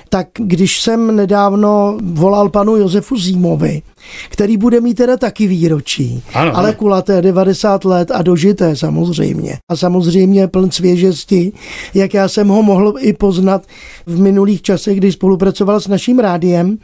tak 0.08 0.28
když 0.34 0.80
jsem 0.80 1.16
nedávno 1.16 1.98
volal 2.02 2.48
panu 2.48 2.76
Josefu 2.76 3.16
Zímovi, 3.16 3.82
který 4.28 4.56
bude 4.56 4.80
mít 4.80 4.94
teda 4.94 5.16
taky 5.16 5.46
výročí, 5.46 6.22
ano, 6.34 6.56
ale 6.56 6.74
kulaté 6.74 7.22
90 7.22 7.84
let 7.84 8.10
a 8.14 8.22
dožité 8.22 8.76
samozřejmě. 8.76 9.58
A 9.68 9.76
samozřejmě 9.76 10.48
pln 10.48 10.70
svěžesti, 10.70 11.52
jak 11.94 12.14
já 12.14 12.28
jsem 12.28 12.48
ho 12.48 12.62
mohl 12.62 12.94
i 12.98 13.12
poznat 13.12 13.62
v 14.06 14.20
minulých 14.20 14.62
časech, 14.62 14.96
kdy 14.96 15.12
spolupracoval 15.12 15.80
s 15.80 15.88
naším 15.88 16.18
rádiem, 16.18 16.78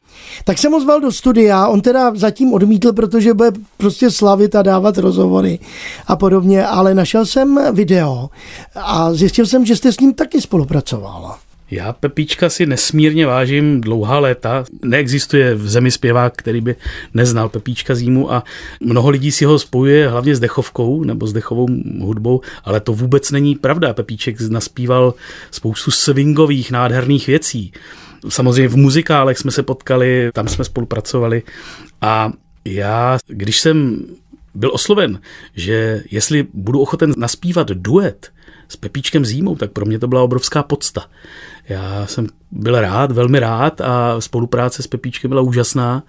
tak 0.45 0.59
jsem 0.59 0.73
ho 0.73 0.81
zval 0.81 1.01
do 1.01 1.13
studia. 1.13 1.67
On 1.69 1.81
teda 1.81 2.13
zatím 2.15 2.53
odmítl, 2.53 2.93
protože 2.93 3.35
bude 3.35 3.51
prostě 3.77 4.11
slavit 4.11 4.55
a 4.55 4.63
dávat 4.63 4.99
rozhovory 4.99 5.59
a 6.07 6.17
podobně, 6.17 6.67
ale 6.67 6.95
našel 6.95 7.27
jsem 7.27 7.61
video 7.73 8.29
a 8.77 9.15
zjistil 9.15 9.47
jsem, 9.47 9.67
že 9.67 9.77
jste 9.77 9.93
s 9.93 10.01
ním 10.01 10.15
taky 10.15 10.41
spolupracovala. 10.41 11.39
Já 11.73 11.93
Pepíčka 11.93 12.51
si 12.51 12.67
nesmírně 12.67 13.27
vážím 13.27 13.81
dlouhá 13.81 14.19
léta. 14.19 14.65
Neexistuje 14.85 15.55
v 15.55 15.69
zemi 15.69 15.91
zpěvák, 15.91 16.37
který 16.37 16.61
by 16.61 16.77
neznal 17.15 17.49
Pepíčka 17.49 17.95
zímu 17.95 18.33
a 18.33 18.45
mnoho 18.81 19.11
lidí 19.11 19.33
si 19.33 19.45
ho 19.45 19.59
spojuje 19.59 20.09
hlavně 20.09 20.37
s 20.37 20.41
dechovkou 20.41 21.05
nebo 21.05 21.27
s 21.27 21.33
dechovou 21.33 21.67
hudbou, 22.01 22.41
ale 22.65 22.81
to 22.81 22.93
vůbec 22.93 23.31
není 23.31 23.55
pravda. 23.55 23.95
Pepíček 23.95 24.41
naspíval 24.41 25.15
spoustu 25.51 25.91
swingových, 25.91 26.71
nádherných 26.71 27.27
věcí. 27.27 27.73
Samozřejmě 28.29 28.69
v 28.69 28.77
muzikálech 28.77 29.39
jsme 29.39 29.51
se 29.51 29.63
potkali, 29.63 30.31
tam 30.35 30.49
jsme 30.49 30.65
spolupracovali 30.65 31.43
a 32.01 32.33
já, 32.65 33.19
když 33.27 33.61
jsem 33.61 34.07
byl 34.55 34.71
osloven, 34.75 35.21
že 35.55 36.03
jestli 36.11 36.47
budu 36.53 36.81
ochoten 36.81 37.15
naspívat 37.17 37.69
duet 37.69 38.33
s 38.73 38.77
Pepíčkem 38.77 39.25
Zímou, 39.25 39.57
tak 39.57 39.73
pro 39.73 39.85
mě 39.85 39.99
to 39.99 40.09
byla 40.09 40.23
obrovská 40.23 40.63
podsta. 40.63 41.05
Já 41.69 42.07
jsem 42.07 42.27
byl 42.51 42.81
rád, 42.81 43.13
velmi 43.13 43.39
rád 43.39 43.81
a 43.81 44.21
spolupráce 44.21 44.83
s 44.83 44.87
Pepíčkem 44.87 45.29
byla 45.29 45.43
úžasná. 45.43 46.03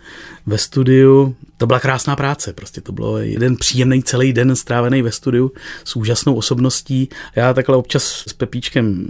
Ve 0.45 0.58
studiu 0.58 1.36
to 1.58 1.67
byla 1.67 1.80
krásná 1.80 2.15
práce, 2.15 2.54
prostě 2.54 2.82
to 2.82 2.91
bylo 2.91 3.17
jeden 3.17 3.58
příjemný 3.58 4.04
celý 4.04 4.34
den 4.34 4.56
strávený 4.56 5.02
ve 5.02 5.12
studiu 5.12 5.52
s 5.84 5.95
úžasnou 5.95 6.36
osobností. 6.36 7.10
Já 7.36 7.54
takhle 7.54 7.78
občas 7.78 8.04
s 8.28 8.34
Pepíčkem 8.34 9.08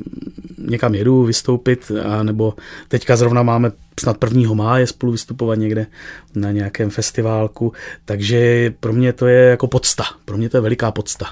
někam 0.58 0.96
jedu 0.96 1.24
vystoupit, 1.24 1.92
a 2.06 2.24
nebo 2.24 2.54
teďka 2.88 3.16
zrovna 3.16 3.44
máme 3.44 3.72
snad 4.00 4.18
1. 4.24 4.54
máje 4.54 4.88
spolu 4.88 5.12
vystupovat 5.12 5.60
někde 5.60 5.88
na 6.36 6.52
nějakém 6.52 6.90
festiválku, 6.90 7.74
takže 8.06 8.74
pro 8.80 8.94
mě 8.94 9.14
to 9.14 9.28
je 9.28 9.50
jako 9.50 9.68
podsta, 9.68 10.04
pro 10.26 10.38
mě 10.38 10.50
to 10.50 10.58
je 10.58 10.62
veliká 10.62 10.92
podsta. 10.92 11.26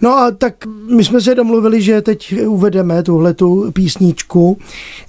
No 0.00 0.10
a 0.10 0.30
tak 0.30 0.54
my 0.66 1.04
jsme 1.04 1.20
se 1.20 1.34
domluvili, 1.34 1.82
že 1.82 2.02
teď 2.02 2.34
uvedeme 2.46 3.02
tuhle 3.02 3.34
tu 3.34 3.72
písničku. 3.72 4.58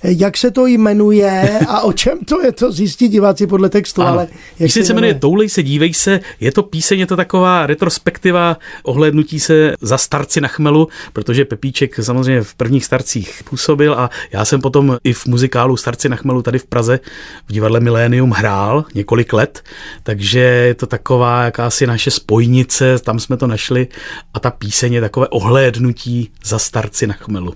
Jak 0.03 0.37
se 0.37 0.51
to 0.51 0.65
jmenuje 0.67 1.59
a 1.67 1.81
o 1.81 1.93
čem 1.93 2.19
to 2.19 2.41
je, 2.41 2.51
to 2.51 2.71
zjistí 2.71 3.07
diváci 3.07 3.47
podle 3.47 3.69
textu. 3.69 4.01
Ano. 4.01 4.11
Ale 4.11 4.27
jak 4.59 4.71
se, 4.71 4.83
se 4.83 4.93
jmenuje 4.93 5.13
Toulej 5.13 5.49
se, 5.49 5.63
dívej 5.63 5.93
se, 5.93 6.19
je 6.39 6.51
to 6.51 6.63
píseň, 6.63 6.99
je 6.99 7.05
to 7.05 7.15
taková 7.15 7.65
retrospektiva 7.65 8.57
ohlédnutí 8.83 9.39
se 9.39 9.73
za 9.81 9.97
starci 9.97 10.41
na 10.41 10.47
chmelu, 10.47 10.87
protože 11.13 11.45
Pepíček 11.45 11.95
samozřejmě 12.01 12.41
v 12.41 12.55
prvních 12.55 12.85
starcích 12.85 13.43
působil 13.49 13.93
a 13.93 14.09
já 14.31 14.45
jsem 14.45 14.61
potom 14.61 14.97
i 15.03 15.13
v 15.13 15.25
muzikálu 15.25 15.77
Starci 15.77 16.09
na 16.09 16.15
chmelu 16.15 16.41
tady 16.41 16.59
v 16.59 16.65
Praze 16.65 16.99
v 17.47 17.53
divadle 17.53 17.79
Milénium 17.79 18.31
hrál 18.31 18.85
několik 18.95 19.33
let, 19.33 19.63
takže 20.03 20.39
je 20.39 20.73
to 20.73 20.85
taková 20.85 21.43
jakási 21.43 21.87
naše 21.87 22.11
spojnice, 22.11 22.99
tam 22.99 23.19
jsme 23.19 23.37
to 23.37 23.47
našli 23.47 23.87
a 24.33 24.39
ta 24.39 24.51
píseň 24.51 24.74
píseň 24.75 24.93
je 24.93 25.01
takové 25.01 25.27
ohlédnutí 25.27 26.29
za 26.45 26.59
starci 26.59 27.07
na 27.07 27.13
chmelu. 27.13 27.53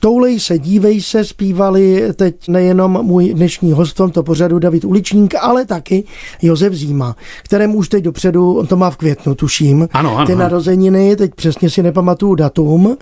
Toulej 0.00 0.40
se, 0.40 0.58
dívej 0.58 1.00
se, 1.00 1.24
zpívali 1.24 2.02
teď 2.16 2.48
nejenom 2.48 2.98
můj 3.02 3.34
dnešní 3.34 3.72
host 3.72 3.92
v 3.92 3.96
tomto 3.96 4.22
pořadu 4.22 4.58
David 4.58 4.84
Uličník, 4.84 5.34
ale 5.40 5.66
taky 5.66 6.04
Josef 6.42 6.72
Zíma, 6.72 7.16
kterému 7.42 7.78
už 7.78 7.88
teď 7.88 8.04
dopředu, 8.04 8.58
on 8.58 8.66
to 8.66 8.76
má 8.76 8.90
v 8.90 8.96
květnu, 8.96 9.34
tuším, 9.34 9.88
ano, 9.92 10.16
ano, 10.16 10.26
ty 10.26 10.34
narozeniny, 10.34 11.16
teď 11.16 11.34
přesně 11.34 11.70
si 11.70 11.82
nepamatuju 11.82 12.34
datum, 12.34 12.96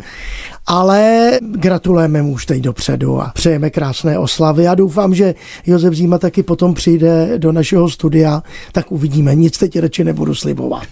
ale 0.67 1.31
gratulujeme 1.41 2.23
mu 2.23 2.33
už 2.33 2.47
teď 2.47 2.61
dopředu 2.61 3.21
a 3.21 3.33
přejeme 3.35 3.71
krásné 3.71 4.19
oslavy 4.19 4.69
a 4.69 4.75
doufám, 4.75 5.15
že 5.15 5.35
Josef 5.67 5.95
Zíma 5.95 6.19
taky 6.19 6.43
potom 6.43 6.75
přijde 6.75 7.39
do 7.39 7.53
našeho 7.53 7.91
studia, 7.91 8.43
tak 8.73 8.93
uvidíme, 8.93 9.35
nic 9.35 9.59
teď 9.59 9.79
radši 9.79 10.05
nebudu 10.05 10.35
slibovat. 10.35 10.87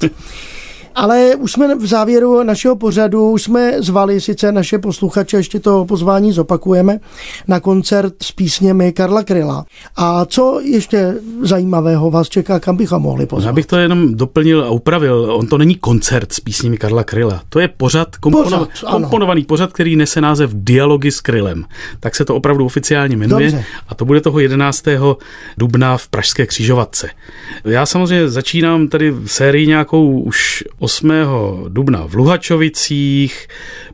Ale 0.98 1.36
už 1.36 1.52
jsme 1.52 1.74
v 1.74 1.86
závěru 1.86 2.42
našeho 2.42 2.76
pořadu, 2.76 3.30
už 3.30 3.42
jsme 3.42 3.82
zvali 3.82 4.20
sice 4.20 4.52
naše 4.52 4.78
posluchače, 4.78 5.36
ještě 5.36 5.60
to 5.60 5.84
pozvání 5.84 6.32
zopakujeme, 6.32 7.00
na 7.48 7.60
koncert 7.60 8.14
s 8.22 8.32
písněmi 8.32 8.92
Karla 8.92 9.22
Kryla. 9.22 9.64
A 9.96 10.24
co 10.24 10.60
ještě 10.62 11.14
zajímavého 11.42 12.10
vás 12.10 12.28
čeká, 12.28 12.60
kam 12.60 12.76
bychom 12.76 13.02
mohli 13.02 13.26
pozvat? 13.26 13.46
Já 13.46 13.52
bych 13.52 13.66
to 13.66 13.76
jenom 13.76 14.14
doplnil 14.14 14.64
a 14.64 14.70
upravil. 14.70 15.32
On 15.32 15.46
to 15.46 15.58
není 15.58 15.74
koncert 15.74 16.32
s 16.32 16.40
písněmi 16.40 16.76
Karla 16.76 17.04
Kryla. 17.04 17.42
To 17.48 17.60
je 17.60 17.68
pořad, 17.68 18.08
kompono- 18.16 18.66
pořad 18.66 18.68
komponovaný 18.90 19.44
pořad, 19.44 19.72
který 19.72 19.96
nese 19.96 20.20
název 20.20 20.50
Dialogy 20.54 21.10
s 21.10 21.20
Krylem. 21.20 21.64
Tak 22.00 22.14
se 22.14 22.24
to 22.24 22.36
opravdu 22.36 22.64
oficiálně 22.64 23.16
jmenuje. 23.16 23.50
Dobře. 23.50 23.64
A 23.88 23.94
to 23.94 24.04
bude 24.04 24.20
toho 24.20 24.38
11. 24.38 24.84
dubna 25.58 25.96
v 25.96 26.08
Pražské 26.08 26.46
křižovatce. 26.46 27.10
Já 27.64 27.86
samozřejmě 27.86 28.28
začínám 28.28 28.88
tady 28.88 29.14
sérii 29.26 29.66
nějakou 29.66 30.20
už 30.20 30.64
8. 30.88 31.12
dubna 31.68 32.06
v 32.06 32.14
Luhačovicích, 32.14 33.48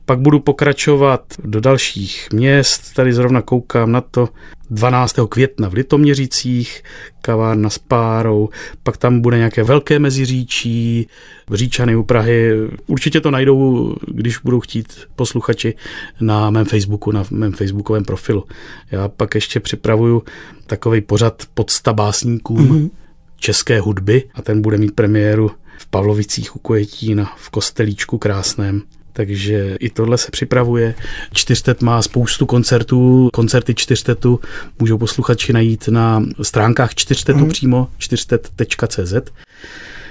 pak 0.05 0.21
budu 0.21 0.41
pokračovat 0.41 1.23
do 1.45 1.61
dalších 1.61 2.29
měst, 2.33 2.95
tady 2.95 3.13
zrovna 3.13 3.43
koukám 3.43 3.93
na 3.93 4.01
to, 4.01 4.29
12. 4.71 5.17
května 5.29 5.69
v 5.69 5.73
Litoměřicích, 5.73 6.83
kavárna 7.23 7.71
s 7.71 7.79
párou, 7.79 8.49
pak 8.83 8.97
tam 8.97 9.21
bude 9.21 9.37
nějaké 9.37 9.63
velké 9.63 9.99
meziříčí, 9.99 11.09
Říčany 11.53 11.97
u 11.97 12.03
Prahy. 12.03 12.51
Určitě 12.87 13.21
to 13.21 13.31
najdou, 13.31 13.95
když 14.09 14.39
budou 14.39 14.61
chtít 14.61 15.01
posluchači 15.17 15.75
na 16.21 16.51
mém 16.51 16.65
Facebooku, 16.65 17.13
na 17.13 17.25
mém 17.31 17.53
facebookovém 17.53 18.05
profilu. 18.05 18.45
Já 18.91 19.09
pak 19.09 19.35
ještě 19.35 19.61
připravuju 19.61 20.23
takový 20.67 21.01
pořad 21.01 21.43
podsta 21.55 21.93
básníkům 21.93 22.59
mm-hmm. 22.59 22.91
české 23.37 23.81
hudby 23.81 24.23
a 24.35 24.43
ten 24.43 24.63
bude 24.63 24.79
mít 24.79 24.95
premiéru 24.95 25.51
v 25.79 25.87
Pavlovicích 25.87 26.57
u 26.57 26.59
Kojetína 26.59 27.33
v 27.37 27.51
kostelíčku 27.51 28.19
krásném. 28.19 28.83
Takže 29.13 29.77
i 29.81 29.91
tohle 29.91 30.19
se 30.19 30.31
připravuje. 30.31 30.95
Čtyřtet 31.33 31.83
má 31.83 32.03
spoustu 32.03 32.47
koncertů, 32.47 33.29
koncerty 33.33 33.75
čtyřtetu 33.75 34.41
můžou 34.79 34.99
posluchači 34.99 35.53
najít 35.53 35.89
na 35.89 36.23
stránkách 36.43 36.95
čtyřtetu 36.95 37.39
mm. 37.39 37.49
přímo, 37.49 37.89
čtyřtet.cz. 37.99 39.15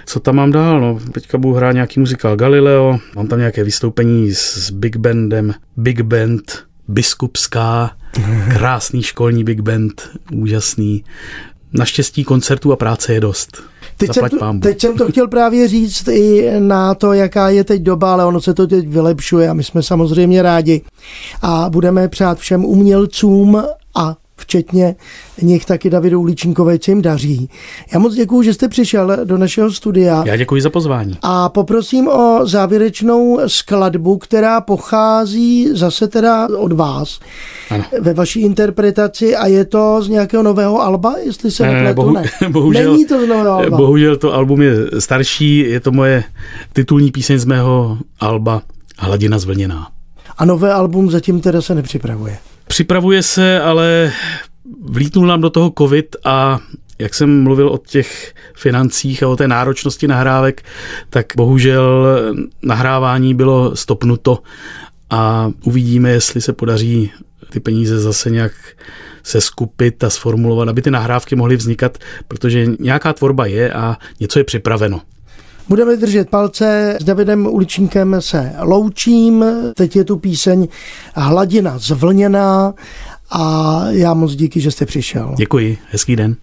Co 0.06 0.20
tam 0.20 0.36
mám 0.36 0.52
dál? 0.52 0.82
No, 0.82 1.00
teďka 1.12 1.38
budu 1.38 1.54
hrát 1.54 1.72
nějaký 1.72 2.00
muzikál 2.00 2.36
Galileo, 2.36 3.00
mám 3.16 3.28
tam 3.28 3.40
nějaké 3.40 3.64
vystoupení 3.64 4.34
s 4.34 4.72
Big 4.72 4.98
Bandem, 4.98 5.54
Big 5.78 6.02
Band, 6.02 6.64
Biskupská, 6.88 7.98
krásný 8.54 9.04
školní 9.04 9.44
Big 9.44 9.62
Band, 9.62 10.10
úžasný. 10.32 11.04
Naštěstí 11.74 12.24
koncertů 12.24 12.72
a 12.72 12.76
práce 12.76 13.14
je 13.14 13.20
dost. 13.20 13.64
Teď 13.98 14.14
jsem, 14.14 14.30
to, 14.30 14.60
teď 14.62 14.82
jsem 14.82 14.98
to 14.98 15.08
chtěl 15.08 15.28
právě 15.28 15.68
říct 15.68 16.08
i 16.08 16.52
na 16.60 16.96
to, 16.96 17.14
jaká 17.14 17.50
je 17.50 17.64
teď 17.64 17.82
doba, 17.82 18.14
ale 18.14 18.26
ono 18.26 18.42
se 18.42 18.54
to 18.54 18.68
teď 18.68 18.88
vylepšuje 18.88 19.50
a 19.50 19.54
my 19.54 19.64
jsme 19.64 19.84
samozřejmě 19.84 20.42
rádi. 20.42 20.82
A 21.42 21.70
budeme 21.70 22.08
přát 22.08 22.38
všem 22.38 22.66
umělcům 22.66 23.64
a 23.96 24.16
včetně 24.44 24.96
nich 25.42 25.66
taky 25.66 25.90
Davidu 25.90 26.20
Uličínkové, 26.20 26.80
co 26.80 26.92
jim 26.92 27.02
daří. 27.02 27.50
Já 27.94 28.00
moc 28.00 28.16
děkuji, 28.16 28.42
že 28.44 28.54
jste 28.54 28.68
přišel 28.68 29.18
do 29.24 29.38
našeho 29.38 29.72
studia. 29.72 30.24
Já 30.26 30.38
děkuji 30.38 30.62
za 30.62 30.70
pozvání. 30.70 31.18
A 31.22 31.50
poprosím 31.50 32.08
o 32.08 32.40
závěrečnou 32.44 33.40
skladbu, 33.48 34.18
která 34.18 34.62
pochází 34.62 35.70
zase 35.72 36.08
teda 36.08 36.48
od 36.58 36.74
vás 36.74 37.20
ano. 37.70 37.84
ve 38.02 38.14
vaší 38.14 38.42
interpretaci 38.42 39.36
a 39.36 39.48
je 39.48 39.66
to 39.66 40.02
z 40.02 40.08
nějakého 40.08 40.44
nového 40.44 40.82
alba, 40.82 41.16
jestli 41.24 41.52
se 41.52 41.64
ne, 41.64 41.84
nepletu, 41.84 41.96
bohu, 41.96 42.14
ne. 42.14 42.24
Bohužel, 42.50 42.92
Není 42.92 43.06
to 43.06 43.26
z 43.26 43.28
nového 43.28 43.52
alba. 43.52 43.78
Bohužel 43.78 44.18
to 44.18 44.34
album 44.34 44.62
je 44.62 44.76
starší, 45.00 45.58
je 45.58 45.80
to 45.80 45.92
moje 45.92 46.24
titulní 46.74 47.12
píseň 47.12 47.38
z 47.38 47.46
mého 47.46 47.98
alba 48.20 48.62
Hladina 49.00 49.40
zvlněná. 49.40 49.88
A 50.38 50.46
nové 50.46 50.74
album 50.74 51.12
zatím 51.12 51.42
teda 51.42 51.62
se 51.62 51.76
nepřipravuje. 51.76 52.38
Připravuje 52.74 53.24
se, 53.24 53.62
ale 53.62 54.12
vlítnul 54.82 55.28
nám 55.28 55.42
do 55.42 55.50
toho 55.50 55.74
covid 55.78 56.16
a 56.26 56.60
jak 57.00 57.14
jsem 57.14 57.44
mluvil 57.44 57.70
o 57.70 57.78
těch 57.78 58.34
financích 58.56 59.24
a 59.24 59.28
o 59.28 59.36
té 59.36 59.48
náročnosti 59.48 60.08
nahrávek, 60.08 60.62
tak 61.10 61.26
bohužel 61.38 62.08
nahrávání 62.62 63.34
bylo 63.34 63.76
stopnuto 63.76 64.40
a 65.10 65.52
uvidíme, 65.64 66.10
jestli 66.10 66.42
se 66.42 66.54
podaří 66.54 67.12
ty 67.50 67.60
peníze 67.60 68.00
zase 68.00 68.30
nějak 68.30 68.52
se 69.24 69.42
skupit 69.42 70.04
a 70.04 70.10
sformulovat, 70.10 70.70
aby 70.70 70.82
ty 70.82 70.92
nahrávky 70.92 71.36
mohly 71.36 71.56
vznikat, 71.56 71.98
protože 72.28 72.66
nějaká 72.80 73.14
tvorba 73.14 73.46
je 73.46 73.74
a 73.74 73.98
něco 74.20 74.40
je 74.40 74.44
připraveno. 74.44 75.02
Budeme 75.68 75.96
držet 75.96 76.30
palce. 76.30 76.98
S 77.02 77.04
Davidem 77.04 77.46
Uličníkem 77.46 78.16
se 78.20 78.54
loučím. 78.60 79.46
Teď 79.76 79.96
je 79.96 80.04
tu 80.04 80.18
píseň 80.18 80.68
Hladina 81.16 81.78
zvlněná 81.78 82.74
a 83.32 83.82
já 83.90 84.14
moc 84.14 84.36
díky, 84.36 84.60
že 84.62 84.72
jste 84.72 84.86
přišel. 84.86 85.34
Děkuji, 85.38 85.78
hezký 85.90 86.16
den. 86.16 86.36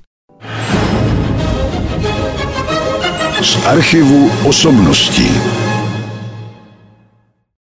Z 3.42 3.66
archivu 3.66 4.30
osobností. 4.44 5.59